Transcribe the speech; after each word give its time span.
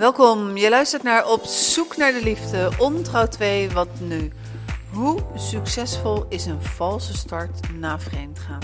Welkom, 0.00 0.56
je 0.56 0.68
luistert 0.68 1.02
naar 1.02 1.26
Op 1.26 1.44
zoek 1.44 1.96
naar 1.96 2.12
de 2.12 2.22
liefde, 2.22 2.70
ontrouw 2.78 3.26
2, 3.26 3.70
wat 3.70 3.88
nu? 4.00 4.32
Hoe 4.90 5.18
succesvol 5.34 6.26
is 6.28 6.46
een 6.46 6.62
valse 6.62 7.16
start 7.16 7.78
na 7.78 7.98
vreemdgaan? 7.98 8.60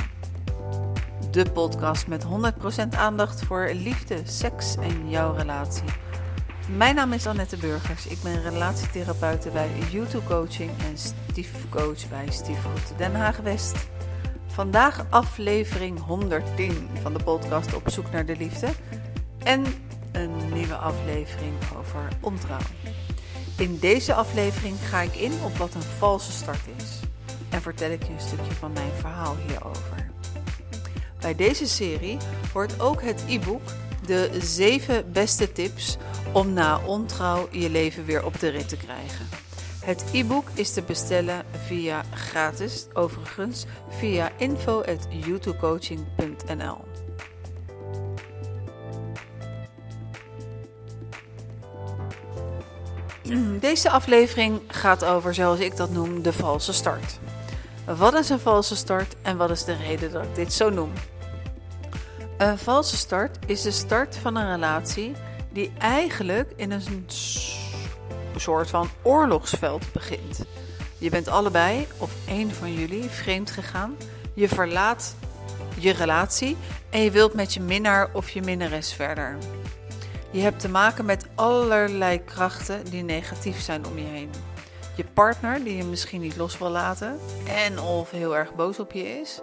De 1.30 1.50
podcast 1.50 2.07
met 2.07 2.25
100% 2.25 2.29
aandacht 2.96 3.45
voor 3.45 3.71
liefde, 3.75 4.21
seks 4.25 4.77
en 4.77 5.11
jouw 5.11 5.35
relatie. 5.35 5.89
Mijn 6.77 6.95
naam 6.95 7.12
is 7.12 7.27
Annette 7.27 7.57
Burgers, 7.57 8.07
ik 8.07 8.18
ben 8.23 8.43
relatietherapeute 8.43 9.50
bij 9.50 9.68
YouTube 9.90 10.26
Coaching 10.26 10.71
en 10.71 10.98
stiefcoach 10.98 12.09
bij 12.09 12.26
Stiefgoed 12.31 12.98
Den 12.98 13.14
Haag 13.14 13.37
West. 13.37 13.76
Vandaag 14.46 15.07
aflevering 15.11 16.04
110 16.04 16.89
van 17.03 17.12
de 17.12 17.25
podcast 17.25 17.75
Op 17.75 17.90
zoek 17.90 18.11
naar 18.11 18.26
de 18.26 18.37
liefde. 18.37 18.68
En 19.39 19.64
een 20.16 20.52
nieuwe 20.52 20.76
aflevering 20.76 21.54
over 21.79 22.08
ontrouw. 22.20 22.61
In 23.56 23.79
deze 23.79 24.14
aflevering 24.14 24.76
ga 24.89 25.00
ik 25.00 25.14
in 25.14 25.32
op 25.44 25.56
wat 25.56 25.75
een 25.75 25.82
valse 25.82 26.32
start 26.32 26.61
is 26.76 27.00
en 27.50 27.62
vertel 27.62 27.90
ik 27.90 28.02
je 28.02 28.12
een 28.12 28.20
stukje 28.20 28.52
van 28.52 28.72
mijn 28.72 28.92
verhaal 28.98 29.36
hierover. 29.46 30.11
Bij 31.20 31.34
deze 31.34 31.68
serie 31.68 32.16
hoort 32.52 32.80
ook 32.80 33.02
het 33.02 33.25
e-book 33.28 33.62
De 34.06 34.30
7 34.41 35.12
beste 35.12 35.52
tips 35.52 35.97
om 36.33 36.53
na 36.53 36.80
ontrouw 36.84 37.48
je 37.50 37.70
leven 37.70 38.05
weer 38.05 38.25
op 38.25 38.41
de 38.41 38.48
rit 38.48 38.69
te 38.69 38.77
krijgen. 38.77 39.27
Het 39.80 40.05
e-book 40.12 40.48
is 40.55 40.72
te 40.72 40.83
bestellen 40.83 41.44
via 41.67 42.05
gratis, 42.14 42.86
overigens 42.92 43.67
via 43.89 44.30
info@youtubecoaching.nl. 44.36 46.95
Deze 53.61 53.91
aflevering 53.91 54.61
gaat 54.67 55.05
over, 55.05 55.35
zoals 55.35 55.59
ik 55.59 55.77
dat 55.77 55.91
noem, 55.91 56.23
de 56.23 56.33
valse 56.33 56.73
start. 56.73 57.19
Wat 57.85 58.15
is 58.15 58.29
een 58.29 58.39
valse 58.39 58.77
start 58.77 59.15
en 59.23 59.37
wat 59.37 59.51
is 59.51 59.65
de 59.65 59.77
reden 59.77 60.13
dat 60.13 60.23
ik 60.23 60.35
dit 60.35 60.53
zo 60.53 60.71
noem? 60.71 60.93
Een 62.39 62.59
valse 62.59 62.97
start 62.97 63.39
is 63.47 63.63
de 63.63 63.71
start 63.71 64.17
van 64.17 64.37
een 64.37 64.53
relatie 64.53 65.13
die 65.53 65.73
eigenlijk 65.79 66.53
in 66.57 66.71
een 66.71 67.07
soort 68.37 68.71
van 68.71 68.89
oorlogsveld 69.03 69.93
begint. 69.93 70.45
Je 70.99 71.11
bent 71.11 71.29
allebei 71.29 71.87
of 71.99 72.11
één 72.29 72.51
van 72.51 72.75
jullie 72.75 73.11
vreemd 73.11 73.51
gegaan. 73.51 73.97
Je 74.35 74.49
verlaat 74.49 75.15
je 75.79 75.93
relatie 75.93 76.57
en 76.91 77.01
je 77.01 77.11
wilt 77.11 77.35
met 77.35 77.55
je 77.55 77.61
minnaar 77.61 78.09
of 78.13 78.31
je 78.31 78.43
minnares 78.43 78.93
verder. 78.93 79.37
Je 80.37 80.42
hebt 80.42 80.61
te 80.61 80.69
maken 80.69 81.05
met 81.05 81.27
allerlei 81.34 82.25
krachten 82.25 82.84
die 82.84 83.03
negatief 83.03 83.61
zijn 83.61 83.87
om 83.87 83.98
je 83.98 84.05
heen. 84.05 84.31
Je 84.97 85.05
partner 85.05 85.65
die 85.65 85.77
je 85.77 85.84
misschien 85.84 86.20
niet 86.20 86.37
los 86.37 86.59
wil 86.59 86.70
laten 86.70 87.19
en 87.47 87.79
of 87.79 88.11
heel 88.11 88.37
erg 88.37 88.55
boos 88.55 88.79
op 88.79 88.92
je 88.92 89.03
is. 89.20 89.41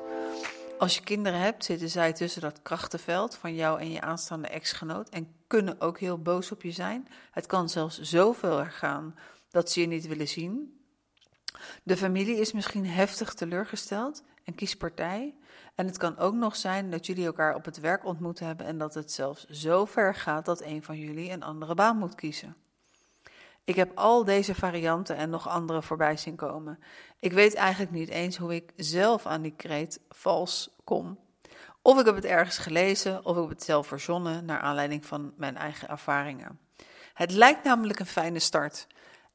Als 0.78 0.96
je 0.96 1.04
kinderen 1.04 1.40
hebt, 1.40 1.66
zitten 1.66 1.90
zij 1.90 2.14
tussen 2.14 2.42
dat 2.42 2.62
krachtenveld 2.62 3.36
van 3.36 3.56
jou 3.56 3.80
en 3.80 3.92
je 3.92 4.02
aanstaande 4.02 4.48
ex-genoot 4.48 5.10
en 5.10 5.28
kunnen 5.48 5.82
ook 5.82 6.00
heel 6.00 6.22
boos 6.22 6.52
op 6.52 6.62
je 6.62 6.72
zijn. 6.72 7.08
Het 7.32 7.46
kan 7.46 7.70
zelfs 7.70 8.00
zoveel 8.00 8.60
er 8.60 8.72
gaan 8.72 9.16
dat 9.52 9.72
ze 9.72 9.82
je 9.82 9.88
niet 9.88 10.08
willen 10.08 10.28
zien. 10.28 10.82
De 11.84 11.98
familie 11.98 12.40
is 12.40 12.52
misschien 12.52 12.86
heftig 12.86 13.34
teleurgesteld 13.34 14.24
en 14.44 14.56
kiest 14.56 14.78
partij. 14.78 15.36
En 15.76 15.86
het 15.86 15.98
kan 15.98 16.18
ook 16.18 16.34
nog 16.34 16.56
zijn 16.56 16.90
dat 16.90 17.06
jullie 17.06 17.26
elkaar 17.26 17.56
op 17.56 17.66
het 17.66 17.80
werk 17.80 18.06
ontmoet 18.06 18.40
hebben 18.40 18.66
en 18.66 18.78
dat 18.78 18.94
het 18.94 19.12
zelfs 19.12 19.46
zo 19.46 19.86
ver 19.86 20.16
gaat 20.16 20.46
dat 20.46 20.62
een 20.62 20.84
van 20.84 20.98
jullie 20.98 21.32
een 21.32 21.44
andere 21.44 21.76
baan 21.76 21.98
moet 21.98 22.16
kiezen. 22.16 22.56
Ik 23.64 23.76
heb 23.76 23.98
al 23.98 24.24
deze 24.24 24.56
varianten 24.56 25.16
en 25.16 25.30
nog 25.30 25.48
andere 25.48 25.82
voorbij 25.82 26.18
zien 26.18 26.36
komen. 26.36 26.80
Ik 27.20 27.32
weet 27.32 27.54
eigenlijk 27.54 27.92
niet 27.92 28.10
eens 28.10 28.38
hoe 28.38 28.56
ik 28.56 28.72
zelf 28.76 29.26
aan 29.26 29.42
die 29.42 29.56
kreet 29.56 30.00
vals 30.10 30.76
kom. 30.84 31.20
Of 31.82 32.00
ik 32.00 32.06
heb 32.06 32.16
het 32.16 32.26
ergens 32.26 32.58
gelezen 32.58 33.26
of 33.26 33.36
ik 33.36 33.42
heb 33.42 33.50
het 33.50 33.64
zelf 33.64 33.88
verzonnen 33.88 34.46
naar 34.46 34.60
aanleiding 34.60 35.06
van 35.06 35.34
mijn 35.38 35.58
eigen 35.58 35.90
ervaringen. 35.90 36.60
Het 37.14 37.32
lijkt 37.32 37.64
namelijk 37.64 38.00
een 38.00 38.06
fijne 38.06 38.40
start. 38.40 38.88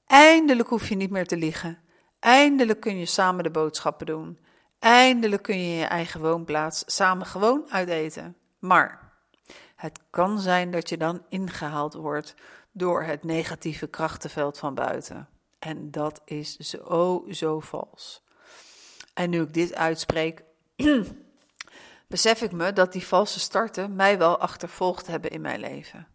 Eindelijk 0.06 0.68
hoef 0.68 0.88
je 0.88 0.94
niet 0.94 1.10
meer 1.10 1.26
te 1.26 1.36
liegen. 1.36 1.78
Eindelijk 2.18 2.80
kun 2.80 2.98
je 2.98 3.06
samen 3.06 3.44
de 3.44 3.50
boodschappen 3.50 4.06
doen. 4.06 4.38
Eindelijk 4.78 5.42
kun 5.42 5.58
je 5.58 5.76
je 5.76 5.84
eigen 5.84 6.20
woonplaats 6.20 6.82
samen 6.86 7.26
gewoon 7.26 7.70
uiteten. 7.70 8.36
Maar 8.58 9.12
het 9.76 10.00
kan 10.10 10.38
zijn 10.38 10.70
dat 10.70 10.88
je 10.88 10.96
dan 10.96 11.24
ingehaald 11.28 11.94
wordt 11.94 12.34
door 12.72 13.02
het 13.02 13.24
negatieve 13.24 13.86
krachtenveld 13.86 14.58
van 14.58 14.74
buiten. 14.74 15.28
En 15.58 15.90
dat 15.90 16.22
is 16.24 16.56
zo, 16.56 17.24
zo 17.30 17.60
vals. 17.60 18.22
En 19.14 19.30
nu 19.30 19.42
ik 19.42 19.54
dit 19.54 19.74
uitspreek, 19.74 20.42
besef 22.08 22.42
ik 22.42 22.52
me 22.52 22.72
dat 22.72 22.92
die 22.92 23.06
valse 23.06 23.40
starten 23.40 23.96
mij 23.96 24.18
wel 24.18 24.38
achtervolgd 24.38 25.06
hebben 25.06 25.30
in 25.30 25.40
mijn 25.40 25.60
leven. 25.60 26.06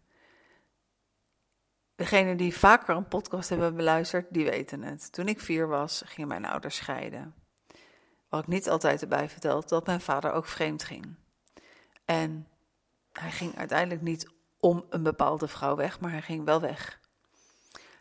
Degenen 1.94 2.36
die 2.36 2.56
vaker 2.56 2.96
een 2.96 3.08
podcast 3.08 3.48
hebben 3.48 3.76
beluisterd, 3.76 4.26
die 4.30 4.44
weten 4.44 4.82
het. 4.82 5.12
Toen 5.12 5.28
ik 5.28 5.40
vier 5.40 5.68
was, 5.68 6.02
gingen 6.06 6.28
mijn 6.28 6.44
ouders 6.44 6.76
scheiden. 6.76 7.43
Wat 8.34 8.42
ik 8.42 8.48
niet 8.48 8.68
altijd 8.68 9.02
erbij 9.02 9.28
verteld, 9.28 9.68
dat 9.68 9.86
mijn 9.86 10.00
vader 10.00 10.32
ook 10.32 10.46
vreemd 10.46 10.84
ging. 10.84 11.14
En 12.04 12.48
hij 13.12 13.30
ging 13.30 13.58
uiteindelijk 13.58 14.02
niet 14.02 14.28
om 14.60 14.84
een 14.90 15.02
bepaalde 15.02 15.48
vrouw 15.48 15.76
weg, 15.76 16.00
maar 16.00 16.10
hij 16.10 16.22
ging 16.22 16.44
wel 16.44 16.60
weg. 16.60 17.00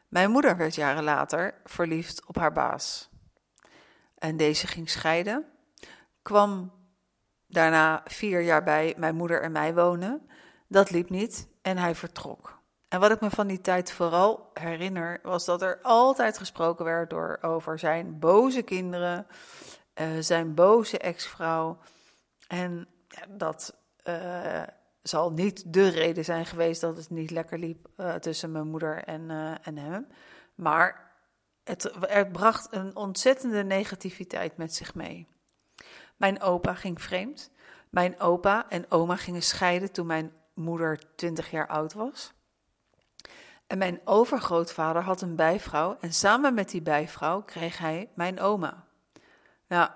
Mijn 0.08 0.32
moeder 0.32 0.58
werd 0.58 0.76
jaren 0.76 1.04
later 1.04 1.62
verliefd 1.64 2.26
op 2.26 2.36
haar 2.36 2.52
baas. 2.52 3.10
En 4.18 4.38
deze 4.38 4.68
ging 4.68 4.90
scheiden, 4.90 5.46
kwam 6.22 6.72
daarna 7.48 8.02
vier 8.06 8.42
jaar 8.42 8.64
bij 8.64 8.94
mijn 8.98 9.16
moeder 9.16 9.42
en 9.42 9.52
mij 9.52 9.74
wonen. 9.74 10.30
Dat 10.68 10.90
liep 10.90 11.10
niet 11.10 11.48
en 11.62 11.78
hij 11.78 11.96
vertrok. 11.96 12.62
En 12.88 13.00
wat 13.00 13.12
ik 13.12 13.22
me 13.22 13.30
van 13.30 13.48
die 13.48 13.62
tijd 13.62 13.92
vooral 13.92 14.50
herinner, 14.54 15.20
was 15.24 15.46
dat 15.46 15.62
er 15.62 15.80
altijd 15.82 16.38
gesproken 16.38 16.86
werd 16.86 17.10
door, 17.10 17.38
over 17.42 17.80
zijn 17.80 18.20
boze 18.20 18.62
kinderen, 18.62 19.28
uh, 20.02 20.08
zijn 20.20 20.54
boze 20.54 20.98
ex-vrouw. 20.98 21.78
En 22.48 22.88
ja, 23.08 23.26
dat 23.30 23.76
uh, 24.04 24.64
zal 25.02 25.31
niet 25.31 25.74
de 25.74 25.88
reden 25.88 26.26
zijn 26.26 26.46
geweest 26.46 26.81
dat 26.81 26.98
het 26.98 27.09
niet 27.09 27.31
lekker 27.31 27.59
liep 27.59 27.88
uh, 27.98 28.14
tussen 28.16 28.52
mijn 28.52 28.68
moeder 28.68 29.04
en, 29.04 29.30
en 29.64 29.78
hem. 29.78 30.08
Maar 30.56 31.12
het, 31.64 31.92
het 32.00 32.31
bracht 32.31 32.68
een 32.72 32.96
ontzettende 32.96 33.64
negativiteit 33.64 34.58
met 34.58 34.74
zich 34.74 34.96
mee. 34.96 35.28
Mijn 36.18 36.42
opa 36.42 36.74
ging 36.74 37.02
vreemd. 37.02 37.52
Mijn 37.90 38.20
opa 38.20 38.70
en 38.70 38.92
oma 38.92 39.16
gingen 39.16 39.42
scheiden 39.42 39.92
toen 39.92 40.06
mijn 40.06 40.34
moeder 40.54 41.16
20 41.16 41.52
jaar 41.52 41.68
oud 41.68 41.94
was. 41.94 42.34
En 43.68 43.78
mijn 43.78 44.02
overgrootvader 44.06 45.02
had 45.02 45.22
een 45.22 45.36
bijvrouw 45.36 45.98
en 46.00 46.14
samen 46.14 46.54
met 46.54 46.70
die 46.70 46.81
bijvrouw 46.81 47.42
kreeg 47.42 47.78
hij 47.78 48.12
mijn 48.16 48.40
oma. 48.40 48.86
Nou, 49.74 49.90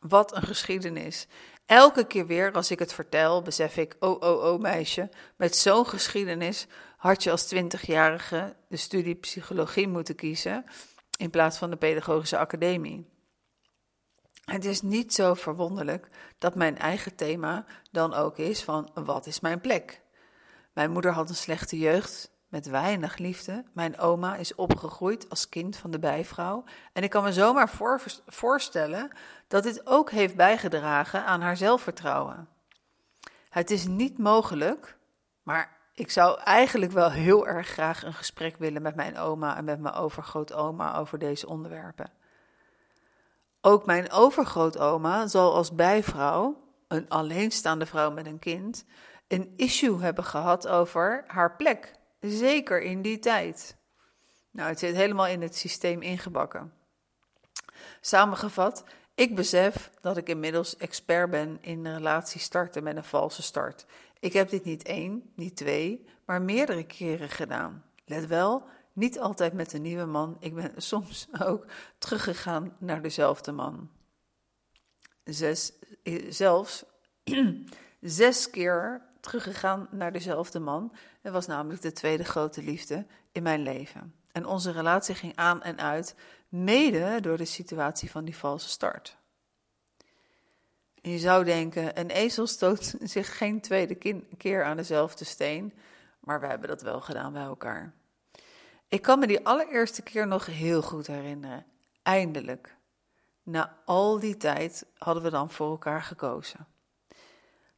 wat 0.00 0.36
een 0.36 0.42
geschiedenis. 0.42 1.26
Elke 1.66 2.06
keer 2.06 2.26
weer 2.26 2.52
als 2.52 2.70
ik 2.70 2.78
het 2.78 2.92
vertel, 2.92 3.42
besef 3.42 3.76
ik, 3.76 3.96
oh, 4.00 4.22
oh, 4.22 4.44
oh 4.44 4.60
meisje, 4.60 5.10
met 5.36 5.56
zo'n 5.56 5.86
geschiedenis 5.86 6.66
had 6.96 7.22
je 7.22 7.30
als 7.30 7.46
twintigjarige 7.46 8.56
de 8.68 8.76
studie 8.76 9.14
psychologie 9.14 9.88
moeten 9.88 10.14
kiezen 10.14 10.64
in 11.16 11.30
plaats 11.30 11.58
van 11.58 11.70
de 11.70 11.76
pedagogische 11.76 12.38
academie. 12.38 13.06
Het 14.44 14.64
is 14.64 14.82
niet 14.82 15.14
zo 15.14 15.34
verwonderlijk 15.34 16.08
dat 16.38 16.54
mijn 16.54 16.78
eigen 16.78 17.14
thema 17.14 17.66
dan 17.90 18.14
ook 18.14 18.38
is 18.38 18.62
van 18.62 18.90
wat 18.94 19.26
is 19.26 19.40
mijn 19.40 19.60
plek? 19.60 20.02
Mijn 20.72 20.90
moeder 20.90 21.12
had 21.12 21.28
een 21.28 21.34
slechte 21.34 21.78
jeugd 21.78 22.30
met 22.52 22.66
weinig 22.66 23.18
liefde. 23.18 23.64
Mijn 23.72 23.98
oma 23.98 24.36
is 24.36 24.54
opgegroeid 24.54 25.28
als 25.30 25.48
kind 25.48 25.76
van 25.76 25.90
de 25.90 25.98
bijvrouw. 25.98 26.64
En 26.92 27.02
ik 27.02 27.10
kan 27.10 27.22
me 27.22 27.32
zomaar 27.32 27.68
voor, 27.68 28.02
voorstellen 28.26 29.10
dat 29.48 29.62
dit 29.62 29.86
ook 29.86 30.10
heeft 30.10 30.36
bijgedragen 30.36 31.24
aan 31.24 31.40
haar 31.40 31.56
zelfvertrouwen. 31.56 32.48
Het 33.48 33.70
is 33.70 33.86
niet 33.86 34.18
mogelijk, 34.18 34.96
maar 35.42 35.76
ik 35.94 36.10
zou 36.10 36.40
eigenlijk 36.40 36.92
wel 36.92 37.10
heel 37.10 37.46
erg 37.46 37.68
graag 37.68 38.02
een 38.02 38.14
gesprek 38.14 38.56
willen 38.58 38.82
met 38.82 38.94
mijn 38.94 39.18
oma 39.18 39.56
en 39.56 39.64
met 39.64 39.80
mijn 39.80 39.94
overgrootoma 39.94 40.96
over 40.96 41.18
deze 41.18 41.48
onderwerpen. 41.48 42.10
Ook 43.60 43.86
mijn 43.86 44.10
overgrootoma 44.10 45.26
zal 45.26 45.54
als 45.54 45.74
bijvrouw, 45.74 46.56
een 46.88 47.08
alleenstaande 47.08 47.86
vrouw 47.86 48.10
met 48.10 48.26
een 48.26 48.38
kind, 48.38 48.84
een 49.28 49.52
issue 49.56 50.02
hebben 50.02 50.24
gehad 50.24 50.68
over 50.68 51.24
haar 51.26 51.56
plek 51.56 52.00
Zeker 52.22 52.82
in 52.82 53.02
die 53.02 53.18
tijd. 53.18 53.76
Nou, 54.50 54.68
het 54.68 54.78
zit 54.78 54.94
helemaal 54.94 55.26
in 55.26 55.42
het 55.42 55.56
systeem 55.56 56.02
ingebakken. 56.02 56.72
Samengevat, 58.00 58.84
ik 59.14 59.34
besef 59.34 59.90
dat 60.00 60.16
ik 60.16 60.28
inmiddels 60.28 60.76
expert 60.76 61.30
ben 61.30 61.58
in 61.60 61.86
relaties 61.86 62.42
starten 62.42 62.82
met 62.82 62.96
een 62.96 63.04
valse 63.04 63.42
start. 63.42 63.86
Ik 64.20 64.32
heb 64.32 64.48
dit 64.48 64.64
niet 64.64 64.82
één, 64.82 65.32
niet 65.34 65.56
twee, 65.56 66.06
maar 66.24 66.42
meerdere 66.42 66.84
keren 66.84 67.28
gedaan. 67.28 67.84
Let 68.04 68.26
wel, 68.26 68.64
niet 68.92 69.18
altijd 69.18 69.52
met 69.52 69.72
een 69.72 69.82
nieuwe 69.82 70.04
man. 70.04 70.36
Ik 70.40 70.54
ben 70.54 70.72
soms 70.82 71.28
ook 71.40 71.66
teruggegaan 71.98 72.76
naar 72.78 73.02
dezelfde 73.02 73.52
man. 73.52 73.90
Zes, 75.24 75.72
zelfs 76.28 76.84
zes 78.00 78.50
keer 78.50 79.10
teruggegaan 79.22 79.88
naar 79.90 80.12
dezelfde 80.12 80.58
man. 80.58 80.92
Het 81.20 81.32
was 81.32 81.46
namelijk 81.46 81.82
de 81.82 81.92
tweede 81.92 82.24
grote 82.24 82.62
liefde 82.62 83.06
in 83.32 83.42
mijn 83.42 83.62
leven. 83.62 84.14
En 84.32 84.46
onze 84.46 84.72
relatie 84.72 85.14
ging 85.14 85.36
aan 85.36 85.62
en 85.62 85.78
uit, 85.78 86.14
mede 86.48 87.20
door 87.20 87.36
de 87.36 87.44
situatie 87.44 88.10
van 88.10 88.24
die 88.24 88.36
valse 88.36 88.68
start. 88.68 89.16
je 90.94 91.18
zou 91.18 91.44
denken, 91.44 92.00
een 92.00 92.10
ezel 92.10 92.46
stoot 92.46 92.94
zich 93.16 93.36
geen 93.36 93.60
tweede 93.60 94.22
keer 94.36 94.64
aan 94.64 94.76
dezelfde 94.76 95.24
steen, 95.24 95.74
maar 96.20 96.40
we 96.40 96.46
hebben 96.46 96.68
dat 96.68 96.82
wel 96.82 97.00
gedaan 97.00 97.32
bij 97.32 97.42
elkaar. 97.42 97.92
Ik 98.88 99.02
kan 99.02 99.18
me 99.18 99.26
die 99.26 99.46
allereerste 99.46 100.02
keer 100.02 100.26
nog 100.26 100.46
heel 100.46 100.82
goed 100.82 101.06
herinneren. 101.06 101.66
Eindelijk. 102.02 102.76
Na 103.42 103.78
al 103.84 104.18
die 104.18 104.36
tijd 104.36 104.86
hadden 104.98 105.22
we 105.22 105.30
dan 105.30 105.50
voor 105.50 105.70
elkaar 105.70 106.02
gekozen. 106.02 106.66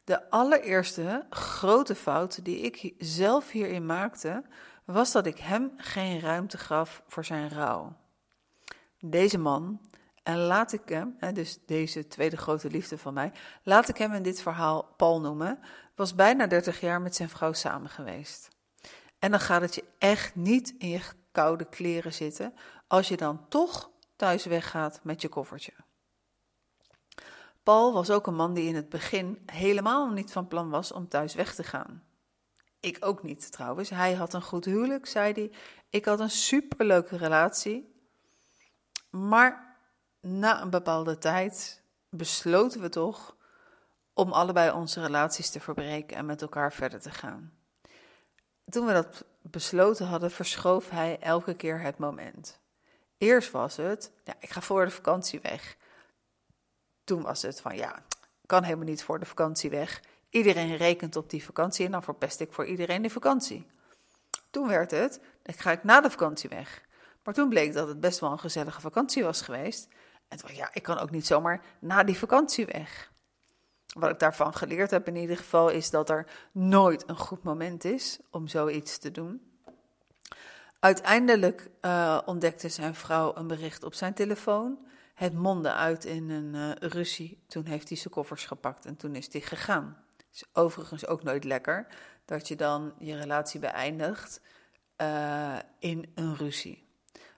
De 0.04 0.30
allereerste 0.30 1.26
grote 1.30 1.94
fout 1.94 2.44
die 2.44 2.58
ik 2.58 2.94
zelf 2.98 3.50
hierin 3.50 3.86
maakte, 3.86 4.44
was 4.84 5.12
dat 5.12 5.26
ik 5.26 5.38
hem 5.38 5.72
geen 5.76 6.20
ruimte 6.20 6.58
gaf 6.58 7.02
voor 7.06 7.24
zijn 7.24 7.48
rouw. 7.48 7.96
Deze 8.98 9.38
man, 9.38 9.80
en 10.22 10.38
laat 10.38 10.72
ik 10.72 10.88
hem, 10.88 11.16
dus 11.32 11.58
deze 11.66 12.06
tweede 12.06 12.36
grote 12.36 12.70
liefde 12.70 12.98
van 12.98 13.14
mij, 13.14 13.32
laat 13.62 13.88
ik 13.88 13.96
hem 13.96 14.12
in 14.12 14.22
dit 14.22 14.40
verhaal 14.40 14.94
Paul 14.96 15.20
noemen, 15.20 15.58
was 15.94 16.14
bijna 16.14 16.46
30 16.46 16.80
jaar 16.80 17.00
met 17.00 17.14
zijn 17.14 17.28
vrouw 17.28 17.52
samen 17.52 17.90
geweest. 17.90 18.48
En 19.18 19.30
dan 19.30 19.40
gaat 19.40 19.60
het 19.60 19.74
je 19.74 19.84
echt 19.98 20.34
niet 20.34 20.74
in 20.78 20.88
je 20.88 21.00
koude 21.32 21.64
kleren 21.64 22.12
zitten 22.12 22.54
als 22.86 23.08
je 23.08 23.16
dan 23.16 23.48
toch 23.48 23.90
thuis 24.16 24.44
weggaat 24.44 25.00
met 25.02 25.22
je 25.22 25.28
koffertje. 25.28 25.72
Paul 27.64 27.92
was 27.92 28.10
ook 28.10 28.26
een 28.26 28.34
man 28.34 28.54
die 28.54 28.68
in 28.68 28.74
het 28.74 28.88
begin 28.88 29.42
helemaal 29.46 30.10
niet 30.10 30.32
van 30.32 30.48
plan 30.48 30.70
was 30.70 30.92
om 30.92 31.08
thuis 31.08 31.34
weg 31.34 31.54
te 31.54 31.64
gaan. 31.64 32.02
Ik 32.80 32.96
ook 33.00 33.22
niet 33.22 33.52
trouwens. 33.52 33.90
Hij 33.90 34.14
had 34.14 34.34
een 34.34 34.42
goed 34.42 34.64
huwelijk, 34.64 35.06
zei 35.06 35.32
hij. 35.32 35.52
Ik 35.90 36.04
had 36.04 36.20
een 36.20 36.30
superleuke 36.30 37.16
relatie. 37.16 37.94
Maar 39.10 39.78
na 40.20 40.62
een 40.62 40.70
bepaalde 40.70 41.18
tijd 41.18 41.82
besloten 42.08 42.80
we 42.80 42.88
toch 42.88 43.36
om 44.12 44.32
allebei 44.32 44.70
onze 44.70 45.00
relaties 45.00 45.50
te 45.50 45.60
verbreken 45.60 46.16
en 46.16 46.26
met 46.26 46.42
elkaar 46.42 46.72
verder 46.72 47.00
te 47.00 47.10
gaan. 47.10 47.52
Toen 48.64 48.86
we 48.86 48.92
dat 48.92 49.24
besloten 49.42 50.06
hadden, 50.06 50.30
verschoof 50.30 50.90
hij 50.90 51.18
elke 51.20 51.54
keer 51.54 51.80
het 51.80 51.98
moment. 51.98 52.60
Eerst 53.18 53.50
was 53.50 53.76
het, 53.76 54.12
ja, 54.24 54.34
ik 54.40 54.50
ga 54.50 54.60
voor 54.60 54.84
de 54.84 54.90
vakantie 54.90 55.40
weg. 55.40 55.76
Toen 57.04 57.22
was 57.22 57.42
het 57.42 57.60
van, 57.60 57.76
ja, 57.76 58.02
kan 58.46 58.62
helemaal 58.62 58.84
niet 58.84 59.02
voor 59.02 59.18
de 59.18 59.26
vakantie 59.26 59.70
weg. 59.70 60.02
Iedereen 60.30 60.76
rekent 60.76 61.16
op 61.16 61.30
die 61.30 61.44
vakantie 61.44 61.84
en 61.86 61.90
dan 61.90 62.02
verpest 62.02 62.40
ik 62.40 62.52
voor 62.52 62.66
iedereen 62.66 63.02
de 63.02 63.10
vakantie. 63.10 63.66
Toen 64.50 64.68
werd 64.68 64.90
het, 64.90 65.20
dan 65.42 65.54
ga 65.54 65.70
ik 65.70 65.84
na 65.84 66.00
de 66.00 66.10
vakantie 66.10 66.48
weg. 66.48 66.82
Maar 67.22 67.34
toen 67.34 67.48
bleek 67.48 67.72
dat 67.72 67.88
het 67.88 68.00
best 68.00 68.18
wel 68.20 68.30
een 68.30 68.38
gezellige 68.38 68.80
vakantie 68.80 69.24
was 69.24 69.40
geweest. 69.40 69.88
En 70.28 70.38
toen 70.38 70.54
ja, 70.54 70.70
ik 70.72 70.82
kan 70.82 70.98
ook 70.98 71.10
niet 71.10 71.26
zomaar 71.26 71.62
na 71.78 72.02
die 72.02 72.18
vakantie 72.18 72.66
weg. 72.66 73.12
Wat 73.92 74.10
ik 74.10 74.18
daarvan 74.18 74.54
geleerd 74.54 74.90
heb 74.90 75.08
in 75.08 75.16
ieder 75.16 75.36
geval 75.36 75.68
is 75.68 75.90
dat 75.90 76.10
er 76.10 76.26
nooit 76.52 77.08
een 77.08 77.16
goed 77.16 77.42
moment 77.42 77.84
is 77.84 78.18
om 78.30 78.48
zoiets 78.48 78.98
te 78.98 79.10
doen. 79.10 79.52
Uiteindelijk 80.80 81.70
uh, 81.80 82.20
ontdekte 82.24 82.68
zijn 82.68 82.94
vrouw 82.94 83.36
een 83.36 83.46
bericht 83.46 83.84
op 83.84 83.94
zijn 83.94 84.14
telefoon. 84.14 84.78
Het 85.14 85.34
mondde 85.34 85.72
uit 85.72 86.04
in 86.04 86.30
een 86.30 86.54
uh, 86.54 86.90
ruzie. 86.90 87.44
Toen 87.46 87.66
heeft 87.66 87.88
hij 87.88 87.96
zijn 87.98 88.14
koffers 88.14 88.44
gepakt 88.44 88.86
en 88.86 88.96
toen 88.96 89.14
is 89.14 89.32
hij 89.32 89.40
gegaan. 89.40 90.04
Is 90.32 90.44
overigens 90.52 91.06
ook 91.06 91.22
nooit 91.22 91.44
lekker 91.44 91.86
dat 92.24 92.48
je 92.48 92.56
dan 92.56 92.94
je 92.98 93.16
relatie 93.16 93.60
beëindigt 93.60 94.40
uh, 94.96 95.58
in 95.78 96.12
een 96.14 96.36
ruzie. 96.36 96.88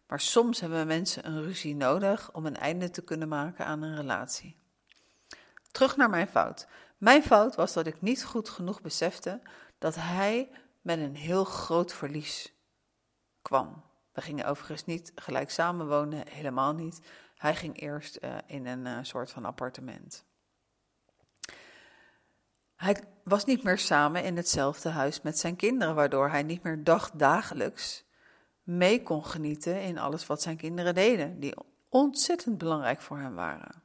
Maar 0.06 0.20
soms 0.20 0.60
hebben 0.60 0.86
mensen 0.86 1.26
een 1.26 1.42
ruzie 1.42 1.76
nodig 1.76 2.32
om 2.32 2.46
een 2.46 2.56
einde 2.56 2.90
te 2.90 3.02
kunnen 3.02 3.28
maken 3.28 3.66
aan 3.66 3.82
een 3.82 3.96
relatie. 3.96 4.56
Terug 5.70 5.96
naar 5.96 6.10
mijn 6.10 6.28
fout. 6.28 6.66
Mijn 6.98 7.22
fout 7.22 7.54
was 7.54 7.72
dat 7.72 7.86
ik 7.86 8.00
niet 8.00 8.24
goed 8.24 8.48
genoeg 8.48 8.80
besefte 8.80 9.40
dat 9.78 9.94
hij 9.94 10.50
met 10.80 10.98
een 10.98 11.16
heel 11.16 11.44
groot 11.44 11.92
verlies 11.92 12.52
kwam. 13.42 13.84
We 14.12 14.20
gingen 14.20 14.46
overigens 14.46 14.84
niet 14.84 15.12
gelijk 15.14 15.50
samenwonen, 15.50 16.28
helemaal 16.28 16.72
niet. 16.72 17.00
Hij 17.36 17.54
ging 17.54 17.80
eerst 17.80 18.18
uh, 18.20 18.36
in 18.46 18.66
een 18.66 18.86
uh, 18.86 18.98
soort 19.02 19.30
van 19.30 19.44
appartement. 19.44 20.24
Hij 22.76 22.96
was 23.24 23.44
niet 23.44 23.62
meer 23.62 23.78
samen 23.78 24.24
in 24.24 24.36
hetzelfde 24.36 24.88
huis 24.88 25.22
met 25.22 25.38
zijn 25.38 25.56
kinderen, 25.56 25.94
waardoor 25.94 26.30
hij 26.30 26.42
niet 26.42 26.62
meer 26.62 26.84
dagdagelijks 26.84 28.04
mee 28.62 29.02
kon 29.02 29.24
genieten 29.24 29.82
in 29.82 29.98
alles 29.98 30.26
wat 30.26 30.42
zijn 30.42 30.56
kinderen 30.56 30.94
deden, 30.94 31.40
die 31.40 31.54
ontzettend 31.88 32.58
belangrijk 32.58 33.00
voor 33.00 33.18
hem 33.18 33.34
waren. 33.34 33.82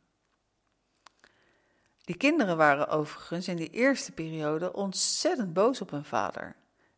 Die 2.04 2.18
kinderen 2.18 2.58
waren 2.58 2.88
overigens 2.88 3.48
in 3.48 3.56
die 3.56 3.70
eerste 3.70 4.12
periode 4.12 4.74
ontzettend 4.74 5.54
boos 5.54 5.82
op 5.82 5.92
hun 5.92 6.06
vader. 6.06 6.56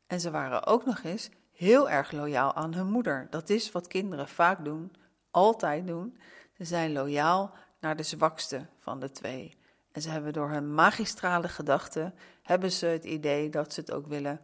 En 0.07 0.19
ze 0.19 0.31
waren 0.31 0.65
ook 0.65 0.85
nog 0.85 1.03
eens 1.03 1.29
heel 1.51 1.89
erg 1.89 2.11
loyaal 2.11 2.53
aan 2.53 2.73
hun 2.73 2.87
moeder. 2.87 3.27
Dat 3.29 3.49
is 3.49 3.71
wat 3.71 3.87
kinderen 3.87 4.27
vaak 4.27 4.65
doen, 4.65 4.93
altijd 5.31 5.87
doen. 5.87 6.17
Zijn 6.65 6.91
loyaal 6.91 7.53
naar 7.79 7.95
de 7.95 8.03
zwakste 8.03 8.65
van 8.77 8.99
de 8.99 9.11
twee. 9.11 9.57
En 9.91 10.01
ze 10.01 10.09
hebben 10.09 10.33
door 10.33 10.49
hun 10.49 10.73
magistrale 10.73 11.47
gedachten, 11.47 12.13
hebben 12.41 12.71
ze 12.71 12.85
het 12.85 13.03
idee 13.03 13.49
dat 13.49 13.73
ze 13.73 13.79
het 13.79 13.91
ook 13.91 14.07
willen 14.07 14.39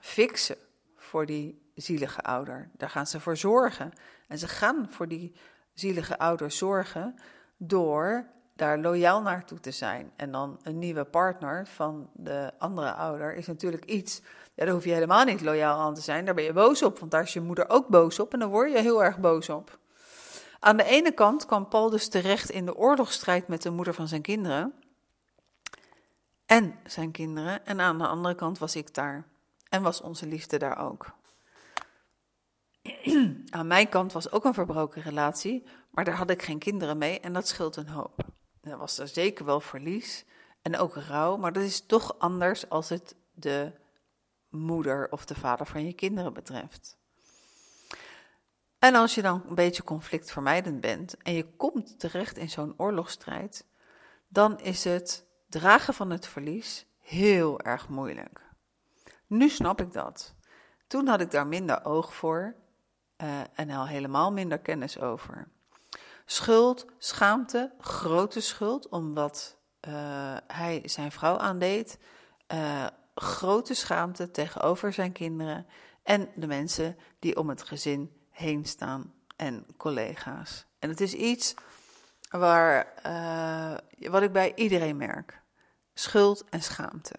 fixen 0.00 0.56
voor 0.96 1.26
die 1.26 1.62
zielige 1.74 2.20
ouder. 2.20 2.70
Daar 2.76 2.90
gaan 2.90 3.06
ze 3.06 3.20
voor 3.20 3.36
zorgen. 3.36 3.92
En 4.28 4.38
ze 4.38 4.48
gaan 4.48 4.88
voor 4.90 5.08
die 5.08 5.34
zielige 5.74 6.18
ouder 6.18 6.50
zorgen 6.50 7.14
door 7.56 8.26
daar 8.56 8.78
loyaal 8.78 9.22
naartoe 9.22 9.60
te 9.60 9.70
zijn. 9.70 10.12
En 10.16 10.32
dan 10.32 10.58
een 10.62 10.78
nieuwe 10.78 11.04
partner 11.04 11.66
van 11.66 12.10
de 12.12 12.52
andere 12.58 12.92
ouder 12.92 13.34
is 13.34 13.46
natuurlijk 13.46 13.84
iets, 13.84 14.20
ja, 14.54 14.64
daar 14.64 14.74
hoef 14.74 14.84
je 14.84 14.92
helemaal 14.92 15.24
niet 15.24 15.40
loyaal 15.40 15.78
aan 15.78 15.94
te 15.94 16.00
zijn. 16.00 16.24
Daar 16.24 16.34
ben 16.34 16.44
je 16.44 16.52
boos 16.52 16.82
op, 16.82 16.98
want 16.98 17.10
daar 17.10 17.22
is 17.22 17.32
je 17.32 17.40
moeder 17.40 17.68
ook 17.68 17.88
boos 17.88 18.18
op 18.18 18.32
en 18.32 18.38
dan 18.38 18.50
word 18.50 18.72
je 18.72 18.80
heel 18.80 19.04
erg 19.04 19.18
boos 19.18 19.48
op. 19.48 19.78
Aan 20.58 20.76
de 20.76 20.84
ene 20.84 21.12
kant 21.12 21.46
kwam 21.46 21.68
Paul 21.68 21.90
dus 21.90 22.08
terecht 22.08 22.50
in 22.50 22.66
de 22.66 22.76
oorlogsstrijd 22.76 23.48
met 23.48 23.62
de 23.62 23.70
moeder 23.70 23.94
van 23.94 24.08
zijn 24.08 24.22
kinderen 24.22 24.74
en 26.46 26.78
zijn 26.84 27.10
kinderen. 27.10 27.66
En 27.66 27.80
aan 27.80 27.98
de 27.98 28.06
andere 28.06 28.34
kant 28.34 28.58
was 28.58 28.76
ik 28.76 28.94
daar 28.94 29.26
en 29.68 29.82
was 29.82 30.00
onze 30.00 30.26
liefde 30.26 30.58
daar 30.58 30.78
ook. 30.78 31.06
aan 33.50 33.66
mijn 33.66 33.88
kant 33.88 34.12
was 34.12 34.30
ook 34.30 34.44
een 34.44 34.54
verbroken 34.54 35.02
relatie, 35.02 35.64
maar 35.90 36.04
daar 36.04 36.16
had 36.16 36.30
ik 36.30 36.42
geen 36.42 36.58
kinderen 36.58 36.98
mee 36.98 37.20
en 37.20 37.32
dat 37.32 37.48
scheelt 37.48 37.76
een 37.76 37.88
hoop. 37.88 38.24
Er 38.60 38.78
was 38.78 38.98
er 38.98 39.08
zeker 39.08 39.44
wel 39.44 39.60
verlies 39.60 40.24
en 40.62 40.76
ook 40.76 40.94
rouw, 40.94 41.36
maar 41.36 41.52
dat 41.52 41.62
is 41.62 41.86
toch 41.86 42.18
anders 42.18 42.68
als 42.68 42.88
het 42.88 43.14
de 43.32 43.72
moeder 44.48 45.10
of 45.10 45.24
de 45.24 45.34
vader 45.34 45.66
van 45.66 45.86
je 45.86 45.92
kinderen 45.92 46.32
betreft. 46.32 46.97
En 48.78 48.94
als 48.94 49.14
je 49.14 49.22
dan 49.22 49.44
een 49.48 49.54
beetje 49.54 49.82
conflictvermijdend 49.82 50.80
bent 50.80 51.16
en 51.16 51.34
je 51.34 51.56
komt 51.56 51.98
terecht 51.98 52.36
in 52.36 52.50
zo'n 52.50 52.74
oorlogsstrijd, 52.76 53.66
dan 54.28 54.60
is 54.60 54.84
het 54.84 55.26
dragen 55.48 55.94
van 55.94 56.10
het 56.10 56.26
verlies 56.26 56.86
heel 56.98 57.60
erg 57.60 57.88
moeilijk. 57.88 58.40
Nu 59.26 59.48
snap 59.48 59.80
ik 59.80 59.92
dat. 59.92 60.34
Toen 60.86 61.06
had 61.06 61.20
ik 61.20 61.30
daar 61.30 61.46
minder 61.46 61.84
oog 61.84 62.14
voor 62.14 62.56
uh, 63.22 63.40
en 63.54 63.70
al 63.70 63.86
helemaal 63.86 64.32
minder 64.32 64.58
kennis 64.58 65.00
over. 65.00 65.48
Schuld, 66.24 66.86
schaamte, 66.98 67.72
grote 67.80 68.40
schuld 68.40 68.88
om 68.88 69.14
wat 69.14 69.56
uh, 69.88 70.36
hij 70.46 70.82
zijn 70.84 71.12
vrouw 71.12 71.38
aandeed. 71.38 71.98
Uh, 72.54 72.86
grote 73.14 73.74
schaamte 73.74 74.30
tegenover 74.30 74.92
zijn 74.92 75.12
kinderen 75.12 75.66
en 76.02 76.28
de 76.34 76.46
mensen 76.46 76.96
die 77.18 77.36
om 77.36 77.48
het 77.48 77.62
gezin 77.62 78.17
heen 78.38 78.64
staan 78.64 79.12
en 79.36 79.66
collega's. 79.76 80.66
En 80.78 80.88
het 80.88 81.00
is 81.00 81.14
iets 81.14 81.54
waar, 82.30 82.92
uh, 83.06 84.10
wat 84.10 84.22
ik 84.22 84.32
bij 84.32 84.54
iedereen 84.54 84.96
merk: 84.96 85.40
schuld 85.94 86.44
en 86.48 86.62
schaamte. 86.62 87.14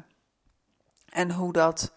En 1.10 1.32
hoe 1.32 1.54
dat 1.54 1.94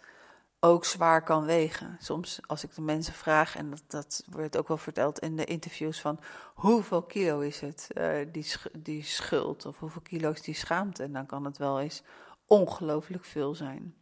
ook 0.61 0.85
zwaar 0.85 1.23
kan 1.23 1.45
wegen. 1.45 1.97
Soms 2.00 2.41
als 2.47 2.64
ik 2.64 2.75
de 2.75 2.81
mensen 2.81 3.14
vraag, 3.14 3.57
en 3.57 3.71
dat, 3.71 3.83
dat 3.87 4.25
wordt 4.26 4.57
ook 4.57 4.69
wel 4.69 4.76
verteld 4.76 5.19
in 5.19 5.37
de 5.37 5.45
interviews 5.45 6.00
van 6.00 6.21
hoeveel 6.55 7.02
kilo 7.02 7.41
is 7.41 7.61
het, 7.61 7.88
uh, 7.95 8.26
die, 8.33 8.47
die 8.73 9.02
schuld, 9.02 9.67
of 9.67 9.79
hoeveel 9.79 10.02
kilo 10.02 10.31
is 10.31 10.43
die 10.43 10.55
schaamte, 10.55 11.02
en 11.02 11.12
dan 11.12 11.26
kan 11.26 11.45
het 11.45 11.59
wel 11.59 11.81
eens 11.81 12.02
ongelooflijk 12.47 13.25
veel 13.25 13.55
zijn. 13.55 13.95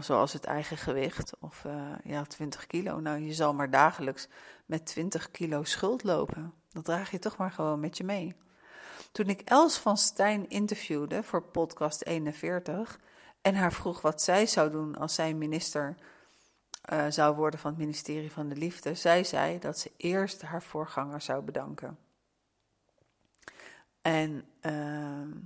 Zoals 0.00 0.32
het 0.32 0.44
eigen 0.44 0.76
gewicht 0.76 1.32
of 1.40 1.64
uh, 1.64 1.92
ja, 2.04 2.24
20 2.24 2.66
kilo. 2.66 3.00
Nou, 3.00 3.18
je 3.18 3.32
zal 3.32 3.54
maar 3.54 3.70
dagelijks 3.70 4.28
met 4.66 4.86
20 4.86 5.30
kilo 5.30 5.64
schuld 5.64 6.02
lopen. 6.02 6.52
Dat 6.70 6.84
draag 6.84 7.10
je 7.10 7.18
toch 7.18 7.36
maar 7.36 7.52
gewoon 7.52 7.80
met 7.80 7.96
je 7.96 8.04
mee. 8.04 8.34
Toen 9.12 9.28
ik 9.28 9.40
Els 9.40 9.78
van 9.78 9.96
Stijn 9.96 10.48
interviewde 10.48 11.22
voor 11.22 11.42
podcast 11.42 12.04
41 12.04 12.98
en 13.42 13.54
haar 13.54 13.72
vroeg 13.72 14.00
wat 14.00 14.22
zij 14.22 14.46
zou 14.46 14.70
doen 14.70 14.96
als 14.96 15.14
zij 15.14 15.34
minister 15.34 15.96
uh, 16.92 17.06
zou 17.08 17.36
worden 17.36 17.60
van 17.60 17.70
het 17.70 17.80
ministerie 17.80 18.32
van 18.32 18.48
de 18.48 18.56
Liefde, 18.56 18.94
zei 18.94 19.24
zij 19.24 19.58
dat 19.58 19.78
ze 19.78 19.90
eerst 19.96 20.42
haar 20.42 20.62
voorganger 20.62 21.20
zou 21.20 21.42
bedanken. 21.42 21.98
En 24.02 24.44
uh, 24.62 25.36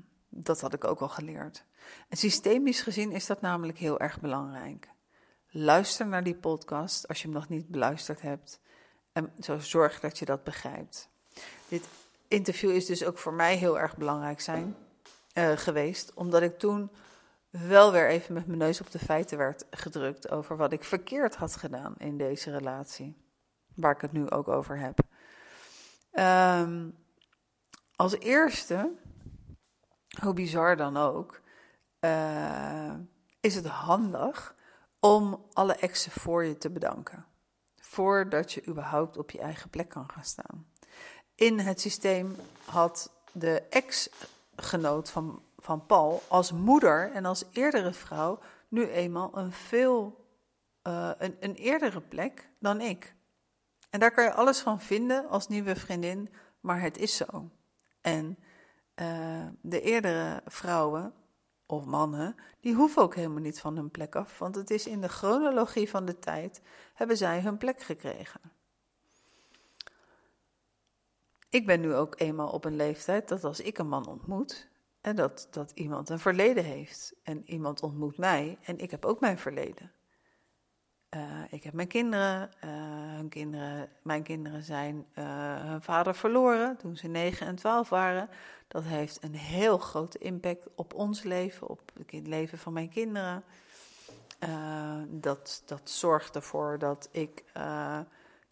dat 0.43 0.61
had 0.61 0.73
ik 0.73 0.85
ook 0.85 1.01
al 1.01 1.09
geleerd. 1.09 1.65
En 2.09 2.17
systemisch 2.17 2.81
gezien 2.81 3.13
is 3.13 3.27
dat 3.27 3.41
namelijk 3.41 3.79
heel 3.79 4.01
erg 4.01 4.21
belangrijk. 4.21 4.89
Luister 5.51 6.07
naar 6.07 6.25
die 6.25 6.35
podcast 6.35 7.09
als 7.09 7.19
je 7.19 7.25
hem 7.25 7.37
nog 7.37 7.49
niet 7.49 7.69
beluisterd 7.69 8.21
hebt. 8.21 8.61
En 9.13 9.33
zo 9.41 9.59
zorg 9.59 10.01
dat 10.01 10.19
je 10.19 10.25
dat 10.25 10.45
begrijpt. 10.45 11.09
Dit 11.69 11.89
interview 12.29 12.71
is 12.71 12.87
dus 12.87 13.05
ook 13.05 13.19
voor 13.19 13.33
mij 13.33 13.57
heel 13.57 13.79
erg 13.79 13.97
belangrijk 13.97 14.41
zijn, 14.41 14.77
uh, 15.35 15.53
geweest, 15.57 16.15
omdat 16.15 16.43
ik 16.43 16.59
toen 16.59 16.91
wel 17.51 17.93
weer 17.93 18.09
even 18.09 18.35
met 18.35 18.47
mijn 18.47 18.59
neus 18.59 18.81
op 18.81 18.91
de 18.91 18.99
feiten 18.99 19.39
werd 19.39 19.65
gedrukt 19.71 20.31
over 20.31 20.57
wat 20.57 20.73
ik 20.73 20.85
verkeerd 20.85 21.35
had 21.35 21.57
gedaan 21.57 21.95
in 21.99 22.19
deze 22.19 22.51
relatie, 22.51 23.17
waar 23.75 23.95
ik 23.95 24.01
het 24.01 24.13
nu 24.13 24.31
ook 24.31 24.49
over 24.49 24.79
heb. 24.79 24.99
Um, 26.13 26.95
als 27.97 28.19
eerste, 28.19 28.91
hoe 30.23 30.33
bizar 30.33 30.77
dan 30.77 30.97
ook, 30.97 31.41
uh, 32.01 32.95
is 33.41 33.55
het 33.55 33.67
handig 33.67 34.55
om 35.01 35.47
alle 35.53 35.75
exen 35.75 36.13
voor 36.13 36.45
je 36.45 36.59
te 36.59 36.71
bedanken. 36.71 37.27
Voordat 37.81 38.53
je 38.53 38.67
überhaupt 38.67 39.17
op 39.17 39.31
je 39.31 39.39
eigen 39.41 39.71
plek 39.71 39.89
kan 39.89 40.11
gaan 40.11 40.25
staan. 40.25 40.67
In 41.35 41.59
het 41.59 41.81
systeem 41.81 42.37
had 42.65 43.13
de 43.33 43.63
ex-genoot 43.71 45.11
van, 45.11 45.43
van 45.57 45.87
Paul 45.87 46.23
als 46.29 46.53
moeder 46.53 47.13
en 47.13 47.25
als 47.25 47.45
eerdere 47.53 47.93
vrouw 47.93 48.39
nu 48.69 48.87
eenmaal 48.87 49.39
een 49.39 49.53
veel 49.53 50.25
uh, 50.87 51.11
een, 51.19 51.37
een 51.41 51.55
eerdere 51.55 52.01
plek 52.01 52.49
dan 52.59 52.81
ik. 52.81 53.15
En 53.91 54.01
daar 54.01 54.11
kan 54.11 54.25
je 54.25 54.33
alles 54.33 54.61
van 54.61 54.81
vinden 54.81 55.29
als 55.29 55.49
nieuwe 55.49 55.77
vriendin, 55.77 56.35
maar 56.61 56.81
het 56.81 56.99
is 56.99 57.17
zo. 57.17 57.51
En 58.01 58.39
uh, 59.01 59.47
de 59.61 59.81
eerdere 59.81 60.43
vrouwen 60.47 61.15
of 61.67 61.85
mannen, 61.85 62.37
die 62.61 62.75
hoeven 62.75 63.03
ook 63.03 63.15
helemaal 63.15 63.43
niet 63.43 63.61
van 63.61 63.77
hun 63.77 63.91
plek 63.91 64.17
af, 64.17 64.39
want 64.39 64.55
het 64.55 64.71
is 64.71 64.87
in 64.87 65.01
de 65.01 65.09
chronologie 65.09 65.91
van 65.91 66.05
de 66.05 66.19
tijd 66.19 66.63
hebben 66.95 67.17
zij 67.17 67.41
hun 67.41 67.57
plek 67.57 67.83
gekregen. 67.83 68.41
Ik 71.49 71.67
ben 71.67 71.81
nu 71.81 71.95
ook 71.95 72.21
eenmaal 72.21 72.49
op 72.49 72.65
een 72.65 72.77
leeftijd 72.77 73.29
dat 73.29 73.45
als 73.45 73.61
ik 73.61 73.79
een 73.79 73.89
man 73.89 74.07
ontmoet, 74.07 74.69
en 75.01 75.17
dat, 75.17 75.49
dat 75.51 75.71
iemand 75.71 76.09
een 76.09 76.19
verleden 76.19 76.65
heeft 76.65 77.15
en 77.23 77.51
iemand 77.51 77.83
ontmoet 77.83 78.17
mij 78.19 78.59
en 78.63 78.79
ik 78.79 78.91
heb 78.91 79.05
ook 79.05 79.21
mijn 79.21 79.39
verleden. 79.39 79.93
Uh, 81.17 81.23
ik 81.51 81.63
heb 81.63 81.73
mijn 81.73 81.89
kinderen, 81.89 82.51
uh, 82.65 82.71
hun 83.17 83.29
kinderen, 83.29 83.89
mijn 84.03 84.23
kinderen 84.23 84.63
zijn 84.63 85.07
uh, 85.19 85.25
hun 85.57 85.83
vader 85.83 86.15
verloren 86.15 86.77
toen 86.77 86.97
ze 86.97 87.09
9 87.09 87.47
en 87.47 87.55
12 87.55 87.89
waren. 87.89 88.29
Dat 88.69 88.83
heeft 88.83 89.23
een 89.23 89.35
heel 89.35 89.79
grote 89.79 90.19
impact 90.19 90.69
op 90.75 90.95
ons 90.95 91.23
leven, 91.23 91.69
op 91.69 91.81
het 92.07 92.27
leven 92.27 92.59
van 92.59 92.73
mijn 92.73 92.89
kinderen. 92.89 93.45
dat, 95.09 95.63
dat 95.67 95.91
zorgt 95.91 96.35
ervoor 96.35 96.79
dat 96.79 97.09
ik 97.11 97.45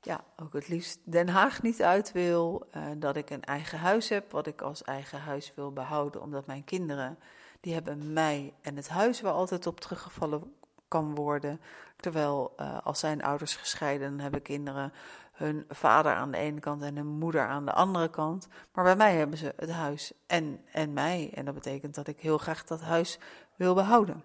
ja, 0.00 0.24
ook 0.36 0.52
het 0.52 0.68
liefst 0.68 0.98
Den 1.04 1.28
Haag 1.28 1.62
niet 1.62 1.82
uit 1.82 2.12
wil. 2.12 2.66
dat 2.96 3.16
ik 3.16 3.30
een 3.30 3.44
eigen 3.44 3.78
huis 3.78 4.08
heb, 4.08 4.30
wat 4.30 4.46
ik 4.46 4.62
als 4.62 4.82
eigen 4.82 5.20
huis 5.20 5.52
wil 5.54 5.72
behouden, 5.72 6.22
omdat 6.22 6.46
mijn 6.46 6.64
kinderen, 6.64 7.18
die 7.60 7.74
hebben 7.74 8.12
mij 8.12 8.52
en 8.60 8.76
het 8.76 8.88
huis 8.88 9.20
waar 9.20 9.32
altijd 9.32 9.66
op 9.66 9.80
teruggevallen 9.80 10.52
kan 10.88 11.14
worden. 11.14 11.60
Terwijl 12.04 12.54
uh, 12.60 12.78
als 12.82 12.98
zijn 12.98 13.22
ouders 13.22 13.56
gescheiden, 13.56 14.20
hebben 14.20 14.42
kinderen 14.42 14.92
hun 15.32 15.64
vader 15.68 16.14
aan 16.14 16.30
de 16.30 16.36
ene 16.36 16.60
kant 16.60 16.82
en 16.82 16.96
hun 16.96 17.06
moeder 17.06 17.46
aan 17.48 17.64
de 17.64 17.72
andere 17.72 18.10
kant. 18.10 18.48
Maar 18.72 18.84
bij 18.84 18.96
mij 18.96 19.16
hebben 19.16 19.38
ze 19.38 19.52
het 19.56 19.70
huis 19.70 20.12
en, 20.26 20.60
en 20.72 20.92
mij. 20.92 21.30
En 21.34 21.44
dat 21.44 21.54
betekent 21.54 21.94
dat 21.94 22.06
ik 22.06 22.20
heel 22.20 22.38
graag 22.38 22.64
dat 22.64 22.80
huis 22.80 23.18
wil 23.56 23.74
behouden. 23.74 24.24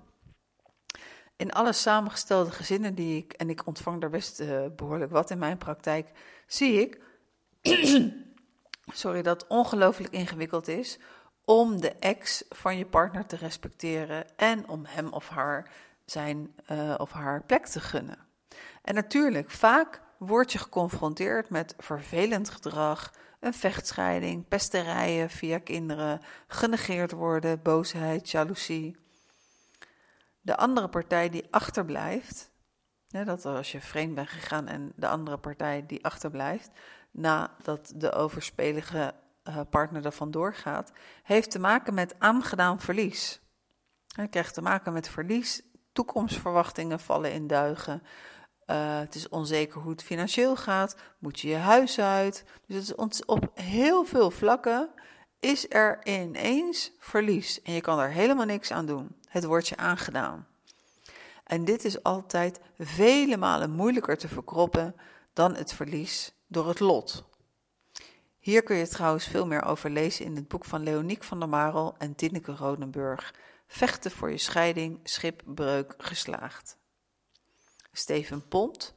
In 1.35 1.51
alle 1.51 1.73
samengestelde 1.73 2.51
gezinnen 2.51 2.95
die 2.95 3.17
ik, 3.17 3.33
en 3.33 3.49
ik 3.49 3.67
ontvang 3.67 4.01
daar 4.01 4.09
best 4.09 4.39
uh, 4.39 4.65
behoorlijk 4.75 5.11
wat 5.11 5.29
in 5.29 5.39
mijn 5.39 5.57
praktijk, 5.57 6.11
zie 6.47 6.81
ik, 6.81 7.01
sorry, 9.03 9.21
dat 9.21 9.47
ongelooflijk 9.47 10.13
ingewikkeld 10.13 10.67
is 10.67 10.99
om 11.45 11.81
de 11.81 11.91
ex 11.91 12.43
van 12.49 12.77
je 12.77 12.85
partner 12.85 13.25
te 13.25 13.35
respecteren 13.35 14.37
en 14.37 14.67
om 14.67 14.85
hem 14.85 15.07
of 15.13 15.29
haar 15.29 15.71
zijn 16.11 16.55
uh, 16.71 16.95
of 16.97 17.11
haar 17.11 17.43
plek 17.43 17.65
te 17.65 17.79
gunnen. 17.79 18.17
En 18.81 18.95
natuurlijk, 18.95 19.51
vaak 19.51 20.01
word 20.17 20.51
je 20.51 20.57
geconfronteerd 20.57 21.49
met 21.49 21.73
vervelend 21.77 22.49
gedrag, 22.49 23.13
een 23.39 23.53
vechtscheiding, 23.53 24.47
pesterijen 24.47 25.29
via 25.29 25.59
kinderen, 25.59 26.21
genegeerd 26.47 27.11
worden, 27.11 27.61
boosheid, 27.61 28.29
jaloezie. 28.29 28.97
De 30.41 30.57
andere 30.57 30.89
partij 30.89 31.29
die 31.29 31.47
achterblijft, 31.51 32.51
dat 33.07 33.45
als 33.45 33.71
je 33.71 33.81
vreemd 33.81 34.15
bent 34.15 34.29
gegaan 34.29 34.67
en 34.67 34.93
de 34.95 35.07
andere 35.07 35.37
partij 35.37 35.85
die 35.85 36.05
achterblijft, 36.05 36.69
nadat 37.11 37.93
de 37.95 38.11
overspelige 38.11 39.13
uh, 39.43 39.59
partner 39.69 40.05
er 40.05 40.11
vandoor 40.11 40.55
gaat, 40.55 40.91
heeft 41.23 41.51
te 41.51 41.59
maken 41.59 41.93
met 41.93 42.15
aangedaan 42.19 42.79
verlies. 42.79 43.41
Je 44.05 44.27
krijgt 44.27 44.53
te 44.53 44.61
maken 44.61 44.93
met 44.93 45.09
verlies 45.09 45.61
toekomstverwachtingen 45.91 46.99
vallen 46.99 47.33
in 47.33 47.47
duigen. 47.47 48.03
Uh, 48.67 48.99
het 48.99 49.15
is 49.15 49.29
onzeker 49.29 49.81
hoe 49.81 49.91
het 49.91 50.03
financieel 50.03 50.55
gaat. 50.55 50.95
Moet 51.19 51.39
je 51.39 51.47
je 51.47 51.55
huis 51.55 51.99
uit? 51.99 52.45
Dus 52.67 52.87
het 52.87 53.13
is 53.13 53.25
op 53.25 53.51
heel 53.53 54.03
veel 54.03 54.31
vlakken 54.31 54.89
is 55.39 55.65
er 55.69 55.99
ineens 56.03 56.91
verlies. 56.99 57.61
En 57.61 57.73
je 57.73 57.81
kan 57.81 57.99
er 57.99 58.11
helemaal 58.11 58.45
niks 58.45 58.71
aan 58.71 58.85
doen. 58.85 59.15
Het 59.27 59.43
wordt 59.43 59.67
je 59.67 59.77
aangedaan. 59.77 60.47
En 61.43 61.65
dit 61.65 61.85
is 61.85 62.03
altijd 62.03 62.59
vele 62.77 63.37
malen 63.37 63.71
moeilijker 63.71 64.17
te 64.17 64.27
verkroppen 64.27 64.95
dan 65.33 65.55
het 65.55 65.73
verlies 65.73 66.33
door 66.47 66.67
het 66.67 66.79
lot. 66.79 67.23
Hier 68.39 68.63
kun 68.63 68.75
je 68.75 68.87
trouwens 68.87 69.25
veel 69.25 69.47
meer 69.47 69.63
over 69.63 69.89
lezen 69.89 70.25
in 70.25 70.35
het 70.35 70.47
boek 70.47 70.65
van 70.65 70.83
Leoniek 70.83 71.23
van 71.23 71.39
der 71.39 71.49
Marel 71.49 71.95
en 71.97 72.15
Tineke 72.15 72.51
Rodenburg. 72.51 73.33
Vechten 73.71 74.11
voor 74.11 74.31
je 74.31 74.37
scheiding, 74.37 74.99
schipbreuk 75.03 75.93
geslaagd. 75.97 76.77
Steven 77.91 78.47
Pont, 78.47 78.95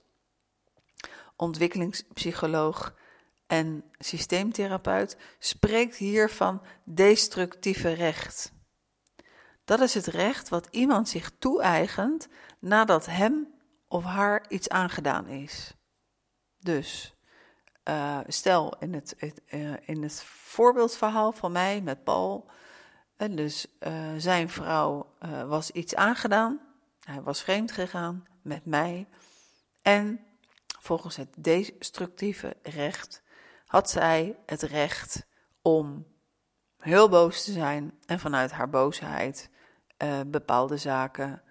ontwikkelingspsycholoog 1.36 2.94
en 3.46 3.84
systeemtherapeut, 3.98 5.16
spreekt 5.38 5.96
hier 5.96 6.30
van 6.30 6.62
destructieve 6.84 7.92
recht. 7.92 8.52
Dat 9.64 9.80
is 9.80 9.94
het 9.94 10.06
recht 10.06 10.48
wat 10.48 10.68
iemand 10.70 11.08
zich 11.08 11.30
toe-eigent 11.38 12.28
nadat 12.58 13.06
hem 13.06 13.54
of 13.88 14.04
haar 14.04 14.44
iets 14.48 14.68
aangedaan 14.68 15.26
is. 15.26 15.74
Dus 16.58 17.14
uh, 17.88 18.18
stel 18.26 18.76
in 18.78 18.94
het, 18.94 19.16
uh, 19.50 19.74
in 19.80 20.02
het 20.02 20.22
voorbeeldverhaal 20.24 21.32
van 21.32 21.52
mij 21.52 21.80
met 21.80 22.04
Paul 22.04 22.50
dus 23.30 23.66
uh, 23.80 23.92
zijn 24.16 24.48
vrouw 24.48 25.14
uh, 25.24 25.42
was 25.42 25.70
iets 25.70 25.94
aangedaan. 25.94 26.60
Hij 27.00 27.22
was 27.22 27.42
vreemd 27.42 27.72
gegaan 27.72 28.26
met 28.42 28.66
mij. 28.66 29.08
En 29.82 30.20
volgens 30.80 31.16
het 31.16 31.28
destructieve 31.36 32.56
recht 32.62 33.22
had 33.66 33.90
zij 33.90 34.36
het 34.46 34.62
recht 34.62 35.26
om 35.62 36.06
heel 36.78 37.08
boos 37.08 37.44
te 37.44 37.52
zijn 37.52 37.98
en 38.06 38.20
vanuit 38.20 38.50
haar 38.50 38.70
boosheid 38.70 39.50
uh, 40.02 40.20
bepaalde 40.26 40.76
zaken 40.76 41.42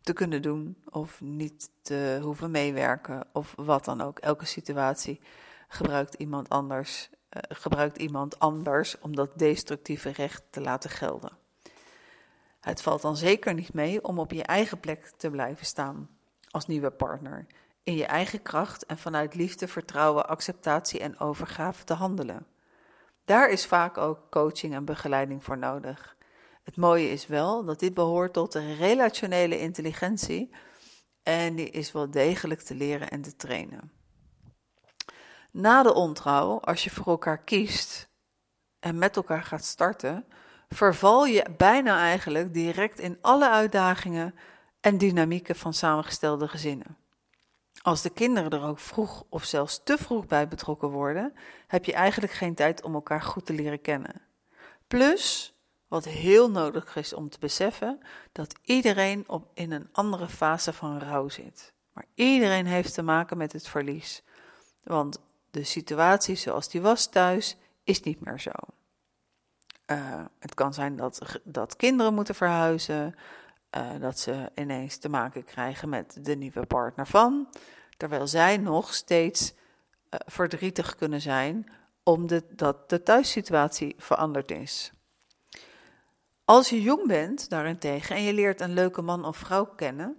te 0.00 0.12
kunnen 0.12 0.42
doen 0.42 0.76
of 0.90 1.20
niet 1.20 1.70
te 1.82 2.18
hoeven 2.22 2.50
meewerken 2.50 3.26
of 3.32 3.52
wat 3.56 3.84
dan 3.84 4.00
ook. 4.00 4.18
Elke 4.18 4.46
situatie 4.46 5.20
gebruikt 5.68 6.14
iemand 6.14 6.48
anders 6.48 7.08
eh, 7.10 7.15
gebruikt 7.48 7.98
iemand 7.98 8.38
anders 8.38 8.98
om 8.98 9.16
dat 9.16 9.38
destructieve 9.38 10.10
recht 10.10 10.42
te 10.50 10.60
laten 10.60 10.90
gelden. 10.90 11.32
Het 12.60 12.82
valt 12.82 13.02
dan 13.02 13.16
zeker 13.16 13.54
niet 13.54 13.72
mee 13.72 14.04
om 14.04 14.18
op 14.18 14.32
je 14.32 14.42
eigen 14.42 14.80
plek 14.80 15.12
te 15.16 15.30
blijven 15.30 15.66
staan 15.66 16.08
als 16.50 16.66
nieuwe 16.66 16.90
partner, 16.90 17.46
in 17.82 17.96
je 17.96 18.06
eigen 18.06 18.42
kracht 18.42 18.86
en 18.86 18.98
vanuit 18.98 19.34
liefde, 19.34 19.68
vertrouwen, 19.68 20.28
acceptatie 20.28 21.00
en 21.00 21.18
overgave 21.18 21.84
te 21.84 21.94
handelen. 21.94 22.46
Daar 23.24 23.50
is 23.50 23.66
vaak 23.66 23.98
ook 23.98 24.30
coaching 24.30 24.74
en 24.74 24.84
begeleiding 24.84 25.44
voor 25.44 25.58
nodig. 25.58 26.16
Het 26.62 26.76
mooie 26.76 27.08
is 27.08 27.26
wel 27.26 27.64
dat 27.64 27.80
dit 27.80 27.94
behoort 27.94 28.32
tot 28.32 28.52
de 28.52 28.74
relationele 28.74 29.60
intelligentie 29.60 30.50
en 31.22 31.54
die 31.54 31.70
is 31.70 31.92
wel 31.92 32.10
degelijk 32.10 32.60
te 32.60 32.74
leren 32.74 33.10
en 33.10 33.22
te 33.22 33.36
trainen. 33.36 33.92
Na 35.58 35.82
de 35.82 35.94
ontrouw, 35.94 36.60
als 36.60 36.84
je 36.84 36.90
voor 36.90 37.06
elkaar 37.06 37.38
kiest 37.38 38.08
en 38.78 38.98
met 38.98 39.16
elkaar 39.16 39.42
gaat 39.42 39.64
starten, 39.64 40.24
verval 40.68 41.26
je 41.26 41.46
bijna 41.56 41.98
eigenlijk 41.98 42.54
direct 42.54 42.98
in 42.98 43.18
alle 43.20 43.50
uitdagingen 43.50 44.34
en 44.80 44.98
dynamieken 44.98 45.56
van 45.56 45.74
samengestelde 45.74 46.48
gezinnen. 46.48 46.96
Als 47.82 48.02
de 48.02 48.10
kinderen 48.10 48.50
er 48.50 48.62
ook 48.62 48.78
vroeg 48.78 49.24
of 49.28 49.44
zelfs 49.44 49.82
te 49.84 49.98
vroeg 49.98 50.26
bij 50.26 50.48
betrokken 50.48 50.88
worden, 50.88 51.32
heb 51.66 51.84
je 51.84 51.92
eigenlijk 51.92 52.32
geen 52.32 52.54
tijd 52.54 52.82
om 52.82 52.94
elkaar 52.94 53.22
goed 53.22 53.46
te 53.46 53.52
leren 53.52 53.80
kennen. 53.80 54.22
Plus, 54.86 55.54
wat 55.88 56.04
heel 56.04 56.50
nodig 56.50 56.96
is 56.96 57.14
om 57.14 57.28
te 57.28 57.38
beseffen, 57.38 58.00
dat 58.32 58.54
iedereen 58.62 59.24
op, 59.28 59.50
in 59.54 59.72
een 59.72 59.88
andere 59.92 60.28
fase 60.28 60.72
van 60.72 60.98
rouw 60.98 61.28
zit. 61.28 61.72
Maar 61.92 62.06
iedereen 62.14 62.66
heeft 62.66 62.94
te 62.94 63.02
maken 63.02 63.36
met 63.36 63.52
het 63.52 63.68
verlies. 63.68 64.22
Want 64.82 65.24
de 65.56 65.64
situatie 65.64 66.36
zoals 66.36 66.68
die 66.68 66.80
was 66.80 67.06
thuis 67.06 67.56
is 67.84 68.00
niet 68.00 68.20
meer 68.20 68.40
zo. 68.40 68.50
Uh, 69.86 70.24
het 70.38 70.54
kan 70.54 70.74
zijn 70.74 70.96
dat, 70.96 71.40
dat 71.44 71.76
kinderen 71.76 72.14
moeten 72.14 72.34
verhuizen, 72.34 73.14
uh, 73.76 73.90
dat 74.00 74.18
ze 74.18 74.50
ineens 74.54 74.96
te 74.96 75.08
maken 75.08 75.44
krijgen 75.44 75.88
met 75.88 76.18
de 76.20 76.36
nieuwe 76.36 76.66
partner 76.66 77.06
van, 77.06 77.48
terwijl 77.96 78.26
zij 78.26 78.56
nog 78.56 78.94
steeds 78.94 79.52
uh, 79.52 80.20
verdrietig 80.26 80.94
kunnen 80.94 81.20
zijn 81.20 81.70
omdat 82.02 82.44
de 82.86 83.02
thuissituatie 83.02 83.94
veranderd 83.98 84.50
is. 84.50 84.92
Als 86.44 86.68
je 86.68 86.82
jong 86.82 87.06
bent, 87.06 87.48
daarentegen, 87.48 88.16
en 88.16 88.22
je 88.22 88.32
leert 88.32 88.60
een 88.60 88.72
leuke 88.72 89.02
man 89.02 89.24
of 89.24 89.36
vrouw 89.36 89.64
kennen 89.64 90.16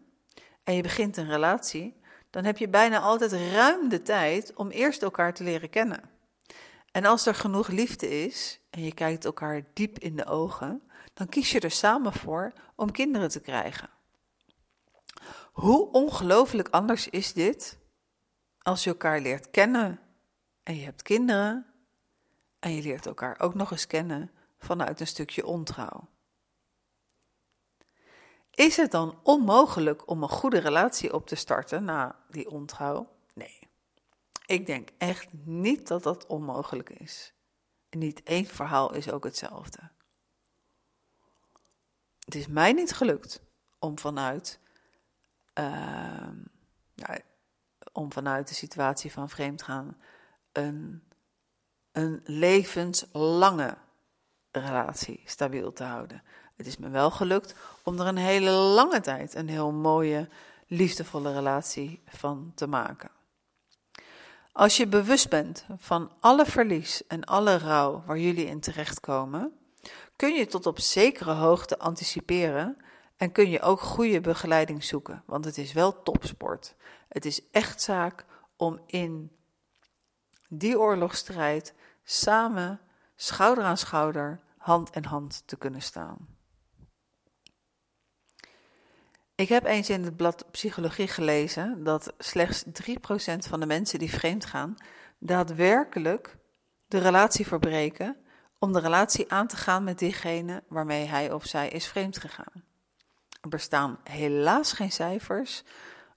en 0.64 0.74
je 0.74 0.82
begint 0.82 1.18
een 1.18 1.30
relatie, 1.30 2.02
dan 2.38 2.46
heb 2.46 2.58
je 2.58 2.70
bijna 2.70 3.00
altijd 3.00 3.32
ruim 3.32 3.90
de 3.90 4.02
tijd 4.02 4.54
om 4.54 4.70
eerst 4.70 5.02
elkaar 5.02 5.34
te 5.34 5.44
leren 5.44 5.70
kennen. 5.70 6.10
En 6.92 7.06
als 7.06 7.26
er 7.26 7.36
genoeg 7.36 7.68
liefde 7.68 8.24
is 8.26 8.60
en 8.70 8.84
je 8.84 8.94
kijkt 8.94 9.26
elkaar 9.26 9.64
diep 9.74 10.00
in 10.00 10.16
de 10.16 10.26
ogen, 10.26 10.84
dan 11.14 11.30
kies 11.30 11.52
je 11.52 11.60
er 11.60 11.72
samen 11.72 12.14
voor 12.14 12.54
om 12.76 12.92
kinderen 12.92 13.30
te 13.30 13.40
krijgen. 13.40 13.90
Hoe 15.52 15.92
ongelooflijk 15.92 16.68
anders 16.70 17.10
is 17.10 17.34
dit 17.34 17.80
als 18.62 18.84
je 18.84 18.90
elkaar 18.90 19.22
leert 19.22 19.50
kennen 19.50 20.00
en 20.64 20.76
je 20.76 20.84
hebt 20.84 21.02
kinderen 21.02 21.66
en 22.60 22.72
je 22.72 22.82
leert 22.82 23.06
elkaar 23.06 23.40
ook 23.40 23.54
nog 23.54 23.72
eens 23.72 23.88
kennen 23.88 24.32
vanuit 24.60 25.00
een 25.00 25.08
stukje 25.08 25.46
ontrouw. 25.46 26.08
Is 28.58 28.78
het 28.78 28.92
dan 28.92 29.20
onmogelijk 29.24 30.10
om 30.10 30.24
een 30.24 30.30
goede 30.30 30.58
relatie 30.58 31.14
op 31.14 31.28
te 31.28 31.36
starten 31.36 31.84
na 31.84 32.16
die 32.30 32.50
ontrouw? 32.50 33.10
Nee. 33.34 33.60
Ik 34.46 34.66
denk 34.66 34.90
echt 34.98 35.28
niet 35.44 35.88
dat 35.88 36.04
dat 36.04 36.26
onmogelijk 36.26 36.90
is. 36.90 37.34
Niet 37.90 38.24
één 38.24 38.46
verhaal 38.46 38.94
is 38.94 39.12
ook 39.12 39.24
hetzelfde. 39.24 39.80
Het 42.26 42.36
is 42.36 42.48
mij 42.48 42.74
niet 42.74 42.94
gelukt 42.94 43.42
om 43.80 44.00
vanuit, 44.00 44.60
uh, 45.60 46.28
om 47.92 48.12
vanuit 48.12 48.48
de 48.48 48.54
situatie 48.54 49.12
van 49.12 49.30
vreemdgaan 49.30 49.98
een, 50.52 51.04
een 51.92 52.22
levenslange 52.24 53.78
relatie 54.52 55.22
stabiel 55.26 55.74
te 55.74 55.84
houden. 55.84 56.24
Het 56.58 56.68
is 56.68 56.78
me 56.78 56.90
wel 56.90 57.12
gelukt 57.12 57.56
om 57.84 58.00
er 58.00 58.08
een 58.08 58.18
hele 58.18 58.52
lange 58.52 59.02
tijd 59.02 59.36
een 59.36 59.50
heel 59.50 59.72
mooie, 59.72 60.30
liefdevolle 60.68 61.34
relatie 61.34 62.02
van 62.06 62.52
te 62.56 62.68
maken. 62.68 63.10
Als 64.52 64.78
je 64.78 64.88
bewust 64.88 65.30
bent 65.30 65.66
van 65.78 66.12
alle 66.20 66.46
verlies 66.46 67.08
en 67.08 67.24
alle 67.24 67.58
rouw 67.58 68.04
waar 68.06 68.18
jullie 68.20 68.46
in 68.46 68.60
terechtkomen, 68.60 69.54
kun 70.16 70.34
je 70.34 70.46
tot 70.46 70.66
op 70.66 70.80
zekere 70.80 71.34
hoogte 71.34 71.80
anticiperen 71.80 72.78
en 73.18 73.32
kun 73.32 73.50
je 73.50 73.62
ook 73.62 73.80
goede 73.80 74.22
begeleiding 74.22 74.84
zoeken, 74.84 75.24
want 75.26 75.46
het 75.46 75.58
is 75.58 75.74
wel 75.74 76.04
topsport. 76.04 76.76
Het 77.08 77.26
is 77.26 77.42
echt 77.52 77.82
zaak 77.82 78.26
om 78.56 78.80
in 78.86 79.32
die 80.50 80.80
oorlogsstrijd 80.80 81.74
samen, 82.04 82.80
schouder 83.16 83.64
aan 83.64 83.78
schouder, 83.78 84.40
hand 84.58 84.96
in 84.96 85.04
hand 85.04 85.44
te 85.46 85.58
kunnen 85.58 85.82
staan. 85.82 86.37
Ik 89.38 89.50
heb 89.50 89.66
eens 89.66 89.90
in 89.90 90.04
het 90.04 90.16
blad 90.16 90.46
Psychologie 90.52 91.08
gelezen 91.08 91.84
dat 91.84 92.14
slechts 92.18 92.64
3% 92.66 92.70
van 93.38 93.60
de 93.60 93.66
mensen 93.66 94.00
die 94.00 94.12
vreemd 94.12 94.46
gaan 94.46 94.76
daadwerkelijk 95.20 96.38
de 96.88 96.98
relatie 96.98 97.48
verbreken 97.48 98.18
om 98.60 98.74
de 98.74 98.80
relatie 98.80 99.32
aan 99.32 99.48
te 99.48 99.56
gaan 99.56 99.84
met 99.84 100.00
diegene 100.00 100.64
waarmee 100.68 101.06
hij 101.06 101.32
of 101.32 101.46
zij 101.46 101.70
is 101.70 101.88
vreemd 101.88 102.18
gegaan. 102.18 102.64
Er 103.42 103.50
bestaan 103.50 104.00
helaas 104.04 104.72
geen 104.72 104.92
cijfers 104.92 105.64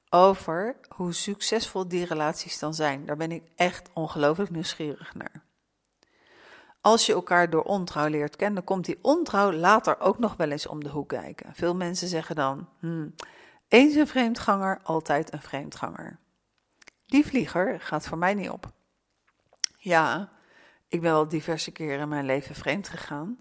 over 0.08 0.76
hoe 0.88 1.12
succesvol 1.12 1.88
die 1.88 2.04
relaties 2.04 2.58
dan 2.58 2.74
zijn. 2.74 3.06
Daar 3.06 3.16
ben 3.16 3.32
ik 3.32 3.42
echt 3.56 3.90
ongelooflijk 3.92 4.50
nieuwsgierig 4.50 5.14
naar. 5.14 5.44
Als 6.80 7.06
je 7.06 7.12
elkaar 7.12 7.50
door 7.50 7.62
ontrouw 7.62 8.08
leert 8.08 8.36
kennen, 8.36 8.64
komt 8.64 8.84
die 8.84 8.98
ontrouw 9.02 9.52
later 9.52 10.00
ook 10.00 10.18
nog 10.18 10.36
wel 10.36 10.50
eens 10.50 10.66
om 10.66 10.82
de 10.84 10.88
hoek 10.88 11.08
kijken. 11.08 11.54
Veel 11.54 11.74
mensen 11.74 12.08
zeggen 12.08 12.34
dan: 12.34 12.68
hmm, 12.78 13.14
eens 13.68 13.94
een 13.94 14.06
vreemdganger, 14.06 14.80
altijd 14.82 15.32
een 15.32 15.42
vreemdganger. 15.42 16.18
Die 17.06 17.26
vlieger 17.26 17.80
gaat 17.80 18.06
voor 18.06 18.18
mij 18.18 18.34
niet 18.34 18.50
op. 18.50 18.72
Ja, 19.76 20.32
ik 20.88 21.00
ben 21.00 21.12
wel 21.12 21.28
diverse 21.28 21.70
keren 21.72 22.00
in 22.00 22.08
mijn 22.08 22.24
leven 22.24 22.54
vreemd 22.54 22.88
gegaan, 22.88 23.36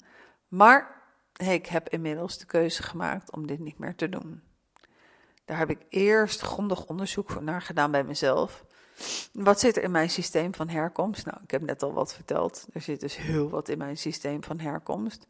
maar 0.47 1.01
ik 1.33 1.65
heb 1.65 1.89
inmiddels 1.89 2.37
de 2.37 2.45
keuze 2.45 2.83
gemaakt 2.83 3.31
om 3.31 3.47
dit 3.47 3.59
niet 3.59 3.79
meer 3.79 3.95
te 3.95 4.09
doen. 4.09 4.43
Daar 5.45 5.57
heb 5.57 5.69
ik 5.69 5.85
eerst 5.89 6.41
grondig 6.41 6.85
onderzoek 6.85 7.41
naar 7.41 7.61
gedaan 7.61 7.91
bij 7.91 8.03
mezelf. 8.03 8.65
Wat 9.33 9.59
zit 9.59 9.77
er 9.77 9.83
in 9.83 9.91
mijn 9.91 10.09
systeem 10.09 10.55
van 10.55 10.69
herkomst? 10.69 11.25
Nou, 11.25 11.37
ik 11.43 11.51
heb 11.51 11.61
net 11.61 11.83
al 11.83 11.93
wat 11.93 12.13
verteld. 12.13 12.67
Er 12.73 12.81
zit 12.81 12.99
dus 12.99 13.17
heel 13.17 13.49
wat 13.49 13.69
in 13.69 13.77
mijn 13.77 13.97
systeem 13.97 14.43
van 14.43 14.59
herkomst. 14.59 15.25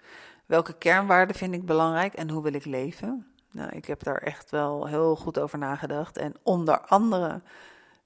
Welke 0.45 0.77
kernwaarden 0.77 1.36
vind 1.36 1.53
ik 1.53 1.65
belangrijk 1.65 2.13
en 2.13 2.29
hoe 2.29 2.43
wil 2.43 2.53
ik 2.53 2.65
leven? 2.65 3.27
Nou, 3.51 3.69
ik 3.69 3.86
heb 3.86 4.03
daar 4.03 4.21
echt 4.21 4.49
wel 4.49 4.88
heel 4.88 5.15
goed 5.15 5.39
over 5.39 5.58
nagedacht. 5.58 6.17
En 6.17 6.36
onder 6.43 6.79
andere, 6.79 7.41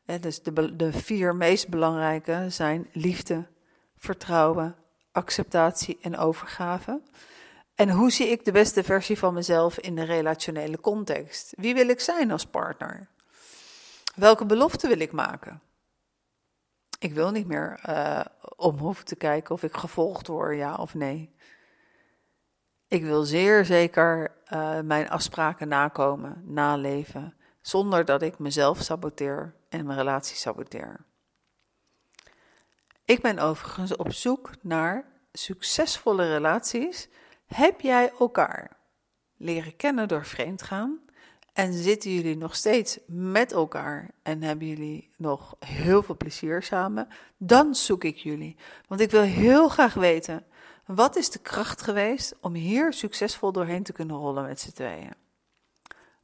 hè, 0.05 0.19
dus 0.19 0.41
de, 0.41 0.75
de 0.75 0.91
vier 0.91 1.35
meest 1.35 1.69
belangrijke 1.69 2.45
zijn 2.49 2.89
liefde, 2.91 3.47
vertrouwen, 3.97 4.75
acceptatie 5.11 5.97
en 6.01 6.17
overgave. 6.17 7.01
En 7.75 7.89
hoe 7.89 8.11
zie 8.11 8.27
ik 8.27 8.45
de 8.45 8.51
beste 8.51 8.83
versie 8.83 9.17
van 9.17 9.33
mezelf 9.33 9.79
in 9.79 9.95
de 9.95 10.03
relationele 10.03 10.79
context? 10.79 11.53
Wie 11.57 11.73
wil 11.73 11.89
ik 11.89 11.99
zijn 11.99 12.31
als 12.31 12.45
partner? 12.45 13.07
Welke 14.13 14.45
belofte 14.45 14.87
wil 14.87 14.99
ik 14.99 15.11
maken? 15.11 15.61
Ik 16.99 17.13
wil 17.13 17.31
niet 17.31 17.47
meer 17.47 17.79
uh, 17.89 18.25
om 18.55 18.77
hoeven 18.77 19.05
te 19.05 19.15
kijken 19.15 19.55
of 19.55 19.63
ik 19.63 19.75
gevolgd 19.75 20.27
word, 20.27 20.57
ja 20.57 20.75
of 20.75 20.93
nee. 20.93 21.35
Ik 22.87 23.03
wil 23.03 23.23
zeer 23.23 23.65
zeker 23.65 24.31
uh, 24.53 24.79
mijn 24.79 25.09
afspraken 25.09 25.67
nakomen, 25.67 26.43
naleven, 26.45 27.37
zonder 27.61 28.05
dat 28.05 28.21
ik 28.21 28.39
mezelf 28.39 28.81
saboteer 28.81 29.55
en 29.69 29.85
mijn 29.85 29.97
relatie 29.97 30.35
saboteer. 30.35 31.05
Ik 33.05 33.21
ben 33.21 33.39
overigens 33.39 33.95
op 33.95 34.11
zoek 34.11 34.49
naar 34.61 35.05
succesvolle 35.31 36.27
relaties. 36.27 37.09
Heb 37.45 37.81
jij 37.81 38.11
elkaar 38.19 38.77
leren 39.37 39.75
kennen 39.75 40.07
door 40.07 40.25
vreemdgaan? 40.25 40.99
En 41.53 41.73
zitten 41.73 42.11
jullie 42.13 42.37
nog 42.37 42.55
steeds 42.55 42.99
met 43.07 43.51
elkaar 43.51 44.11
en 44.23 44.41
hebben 44.41 44.67
jullie 44.67 45.09
nog 45.17 45.55
heel 45.59 46.03
veel 46.03 46.17
plezier 46.17 46.63
samen? 46.63 47.07
Dan 47.37 47.75
zoek 47.75 48.03
ik 48.03 48.17
jullie. 48.17 48.55
Want 48.87 49.01
ik 49.01 49.11
wil 49.11 49.21
heel 49.21 49.69
graag 49.69 49.93
weten, 49.93 50.45
wat 50.85 51.15
is 51.15 51.29
de 51.29 51.39
kracht 51.39 51.81
geweest 51.81 52.35
om 52.41 52.53
hier 52.53 52.93
succesvol 52.93 53.51
doorheen 53.51 53.83
te 53.83 53.93
kunnen 53.93 54.15
rollen 54.15 54.43
met 54.43 54.59
z'n 54.59 54.71
tweeën? 54.71 55.13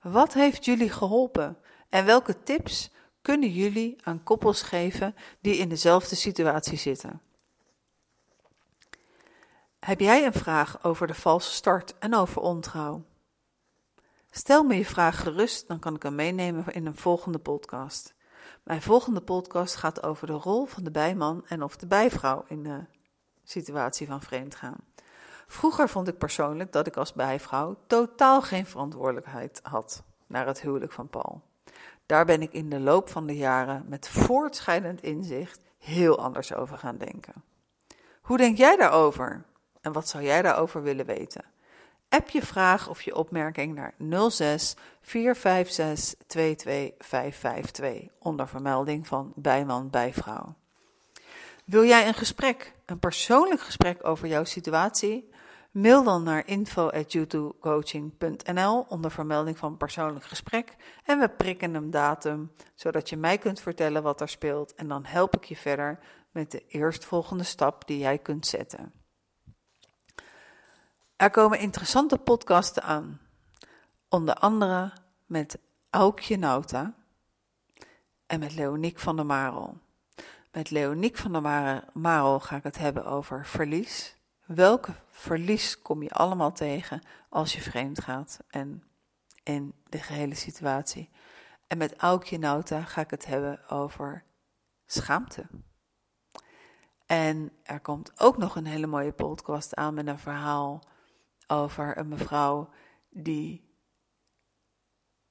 Wat 0.01 0.33
heeft 0.33 0.65
jullie 0.65 0.89
geholpen? 0.89 1.57
En 1.89 2.05
welke 2.05 2.43
tips 2.43 2.91
kunnen 3.21 3.51
jullie 3.51 3.95
aan 4.03 4.23
koppels 4.23 4.61
geven 4.61 5.15
die 5.41 5.55
in 5.57 5.69
dezelfde 5.69 6.15
situatie 6.15 6.77
zitten? 6.77 7.21
Heb 9.79 9.99
jij 9.99 10.25
een 10.25 10.33
vraag 10.33 10.83
over 10.83 11.07
de 11.07 11.13
valse 11.13 11.51
start 11.51 11.97
en 11.99 12.15
over 12.15 12.41
ontrouw? 12.41 13.03
Stel 14.31 14.63
me 14.63 14.75
je 14.75 14.85
vraag 14.85 15.21
gerust, 15.21 15.67
dan 15.67 15.79
kan 15.79 15.95
ik 15.95 16.03
hem 16.03 16.15
meenemen 16.15 16.73
in 16.73 16.85
een 16.85 16.97
volgende 16.97 17.39
podcast. 17.39 18.13
Mijn 18.63 18.81
volgende 18.81 19.21
podcast 19.21 19.75
gaat 19.75 20.03
over 20.03 20.27
de 20.27 20.33
rol 20.33 20.65
van 20.65 20.83
de 20.83 20.91
bijman 20.91 21.45
en 21.47 21.63
of 21.63 21.75
de 21.75 21.87
bijvrouw 21.87 22.45
in 22.47 22.63
de 22.63 22.85
situatie 23.43 24.07
van 24.07 24.21
vreemdgaan. 24.21 24.77
Vroeger 25.47 25.89
vond 25.89 26.07
ik 26.07 26.17
persoonlijk 26.17 26.71
dat 26.71 26.87
ik 26.87 26.97
als 26.97 27.13
bijvrouw 27.13 27.77
totaal 27.87 28.41
geen 28.41 28.65
verantwoordelijkheid 28.65 29.59
had 29.63 30.03
naar 30.27 30.47
het 30.47 30.61
huwelijk 30.61 30.91
van 30.91 31.07
Paul. 31.07 31.41
Daar 32.05 32.25
ben 32.25 32.41
ik 32.41 32.53
in 32.53 32.69
de 32.69 32.79
loop 32.79 33.09
van 33.09 33.25
de 33.25 33.37
jaren 33.37 33.85
met 33.87 34.09
voortschrijdend 34.09 35.01
inzicht 35.01 35.61
heel 35.77 36.19
anders 36.19 36.53
over 36.53 36.77
gaan 36.77 36.97
denken. 36.97 37.43
Hoe 38.21 38.37
denk 38.37 38.57
jij 38.57 38.77
daarover? 38.77 39.45
En 39.81 39.91
wat 39.91 40.07
zou 40.07 40.23
jij 40.23 40.41
daarover 40.41 40.81
willen 40.81 41.05
weten? 41.05 41.45
App 42.09 42.29
je 42.29 42.41
vraag 42.41 42.89
of 42.89 43.01
je 43.01 43.15
opmerking 43.15 43.75
naar 43.75 43.93
06 44.29 44.75
456 45.01 46.27
22552 46.27 48.09
onder 48.19 48.47
vermelding 48.47 49.07
van 49.07 49.33
bijman 49.35 49.89
bijvrouw. 49.89 50.55
Wil 51.65 51.85
jij 51.85 52.07
een 52.07 52.13
gesprek, 52.13 52.73
een 52.85 52.99
persoonlijk 52.99 53.61
gesprek 53.61 54.07
over 54.07 54.27
jouw 54.27 54.43
situatie? 54.43 55.29
Mail 55.71 56.03
dan 56.03 56.23
naar 56.23 56.47
info@youtubecoaching.nl 56.47 58.85
onder 58.87 59.11
vermelding 59.11 59.57
van 59.57 59.77
persoonlijk 59.77 60.25
gesprek 60.25 60.75
en 61.03 61.19
we 61.19 61.29
prikken 61.29 61.73
een 61.73 61.91
datum 61.91 62.51
zodat 62.75 63.09
je 63.09 63.17
mij 63.17 63.37
kunt 63.37 63.59
vertellen 63.59 64.03
wat 64.03 64.21
er 64.21 64.29
speelt 64.29 64.73
en 64.73 64.87
dan 64.87 65.05
help 65.05 65.35
ik 65.35 65.43
je 65.43 65.55
verder 65.55 65.99
met 66.31 66.51
de 66.51 66.63
eerstvolgende 66.67 67.43
stap 67.43 67.87
die 67.87 67.97
jij 67.97 68.17
kunt 68.17 68.47
zetten. 68.47 68.98
Er 71.19 71.29
komen 71.29 71.59
interessante 71.59 72.17
podcasten 72.17 72.83
aan, 72.83 73.19
onder 74.09 74.35
andere 74.35 74.93
met 75.25 75.59
Aukje 75.89 76.37
Nauta 76.37 76.93
en 78.25 78.39
met 78.39 78.55
Leoniek 78.55 78.99
van 78.99 79.15
der 79.15 79.25
Marel. 79.25 79.77
Met 80.51 80.69
Leoniek 80.69 81.17
van 81.17 81.31
der 81.31 81.83
Marel 81.93 82.39
ga 82.39 82.55
ik 82.55 82.63
het 82.63 82.77
hebben 82.77 83.05
over 83.05 83.45
verlies. 83.45 84.15
Welke 84.45 84.93
verlies 85.09 85.81
kom 85.81 86.03
je 86.03 86.09
allemaal 86.09 86.51
tegen 86.51 87.01
als 87.29 87.53
je 87.53 87.61
vreemd 87.61 88.01
gaat 88.01 88.39
en 88.47 88.83
in 89.43 89.73
de 89.89 89.99
gehele 89.99 90.35
situatie? 90.35 91.09
En 91.67 91.77
met 91.77 91.95
Aukje 91.95 92.37
Nauta 92.37 92.81
ga 92.81 93.01
ik 93.01 93.09
het 93.09 93.25
hebben 93.25 93.69
over 93.69 94.23
schaamte. 94.85 95.45
En 97.05 97.51
er 97.63 97.79
komt 97.79 98.19
ook 98.19 98.37
nog 98.37 98.55
een 98.55 98.67
hele 98.67 98.87
mooie 98.87 99.13
podcast 99.13 99.75
aan 99.75 99.93
met 99.93 100.07
een 100.07 100.19
verhaal 100.19 100.83
over 101.49 101.97
een 101.97 102.07
mevrouw 102.07 102.69
die 103.09 103.67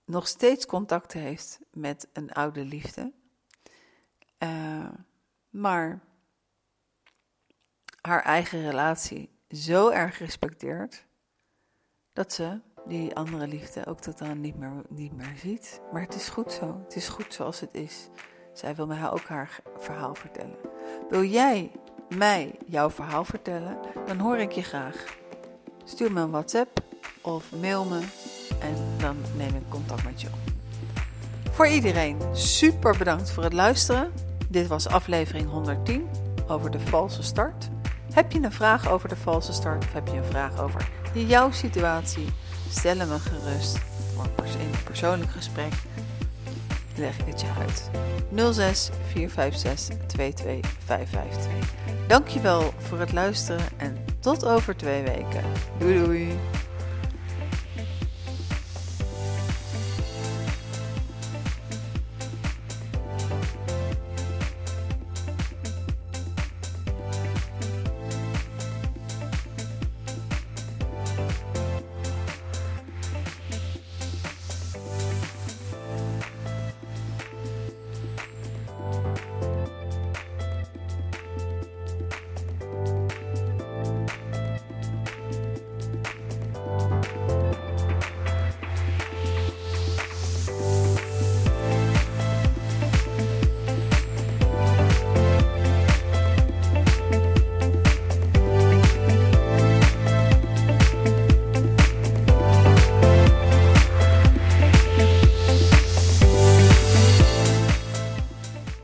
nog 0.04 0.26
steeds 0.28 0.66
contact 0.66 1.12
heeft 1.12 1.60
met 1.72 2.08
een 2.12 2.32
oude 2.32 2.64
liefde. 2.64 3.12
Uh, 4.38 4.88
maar 5.48 6.00
haar 8.00 8.22
eigen 8.22 8.60
relatie 8.60 9.30
zo 9.50 9.88
erg 9.88 10.18
respecteert 10.18 11.06
dat 12.12 12.32
ze 12.32 12.60
die 12.86 13.14
andere 13.14 13.46
liefde 13.46 13.86
ook 13.86 14.00
totaal 14.00 14.34
niet 14.34 14.56
meer, 14.56 14.82
niet 14.88 15.12
meer 15.12 15.36
ziet. 15.36 15.80
Maar 15.92 16.02
het 16.02 16.14
is 16.14 16.28
goed 16.28 16.52
zo. 16.52 16.80
Het 16.84 16.96
is 16.96 17.08
goed 17.08 17.34
zoals 17.34 17.60
het 17.60 17.74
is. 17.74 18.08
Zij 18.52 18.74
wil 18.74 18.86
mij 18.86 19.10
ook 19.10 19.24
haar 19.24 19.60
verhaal 19.76 20.14
vertellen. 20.14 20.58
Wil 21.08 21.24
jij 21.24 21.72
mij 22.16 22.58
jouw 22.66 22.90
verhaal 22.90 23.24
vertellen? 23.24 23.78
Dan 24.06 24.18
hoor 24.18 24.38
ik 24.38 24.52
je 24.52 24.62
graag. 24.62 25.16
Stuur 25.88 26.12
me 26.12 26.20
een 26.20 26.30
WhatsApp 26.30 26.80
of 27.20 27.44
mail 27.60 27.84
me 27.84 28.00
en 28.60 28.74
dan 28.98 29.16
neem 29.36 29.54
ik 29.54 29.62
contact 29.68 30.04
met 30.04 30.20
je 30.20 30.26
op. 30.26 30.52
Voor 31.52 31.66
iedereen 31.66 32.18
super 32.32 32.96
bedankt 32.98 33.30
voor 33.30 33.42
het 33.42 33.52
luisteren. 33.52 34.12
Dit 34.48 34.66
was 34.66 34.88
aflevering 34.88 35.50
110 35.50 36.08
over 36.48 36.70
de 36.70 36.80
valse 36.80 37.22
start. 37.22 37.68
Heb 38.12 38.32
je 38.32 38.42
een 38.42 38.52
vraag 38.52 38.90
over 38.90 39.08
de 39.08 39.16
valse 39.16 39.52
start 39.52 39.84
of 39.84 39.92
heb 39.92 40.06
je 40.06 40.16
een 40.16 40.24
vraag 40.24 40.60
over 40.60 40.88
jouw 41.12 41.50
situatie? 41.50 42.26
Stel 42.70 42.96
me 42.96 43.18
gerust 43.18 43.78
voor 44.14 44.24
een 44.44 44.84
persoonlijk 44.84 45.30
gesprek. 45.30 45.72
Leg 46.96 47.18
ik 47.18 47.26
het 47.26 47.40
je 47.40 47.46
uit. 47.58 47.90
06 48.54 48.90
456 49.12 49.96
22552. 50.06 51.52
Dankjewel 52.06 52.72
voor 52.78 52.98
het 52.98 53.12
luisteren 53.12 53.64
en 53.76 54.07
tot 54.34 54.44
over 54.44 54.76
twee 54.76 55.02
weken. 55.02 55.44
Doei 55.78 56.04
doei! 56.04 56.57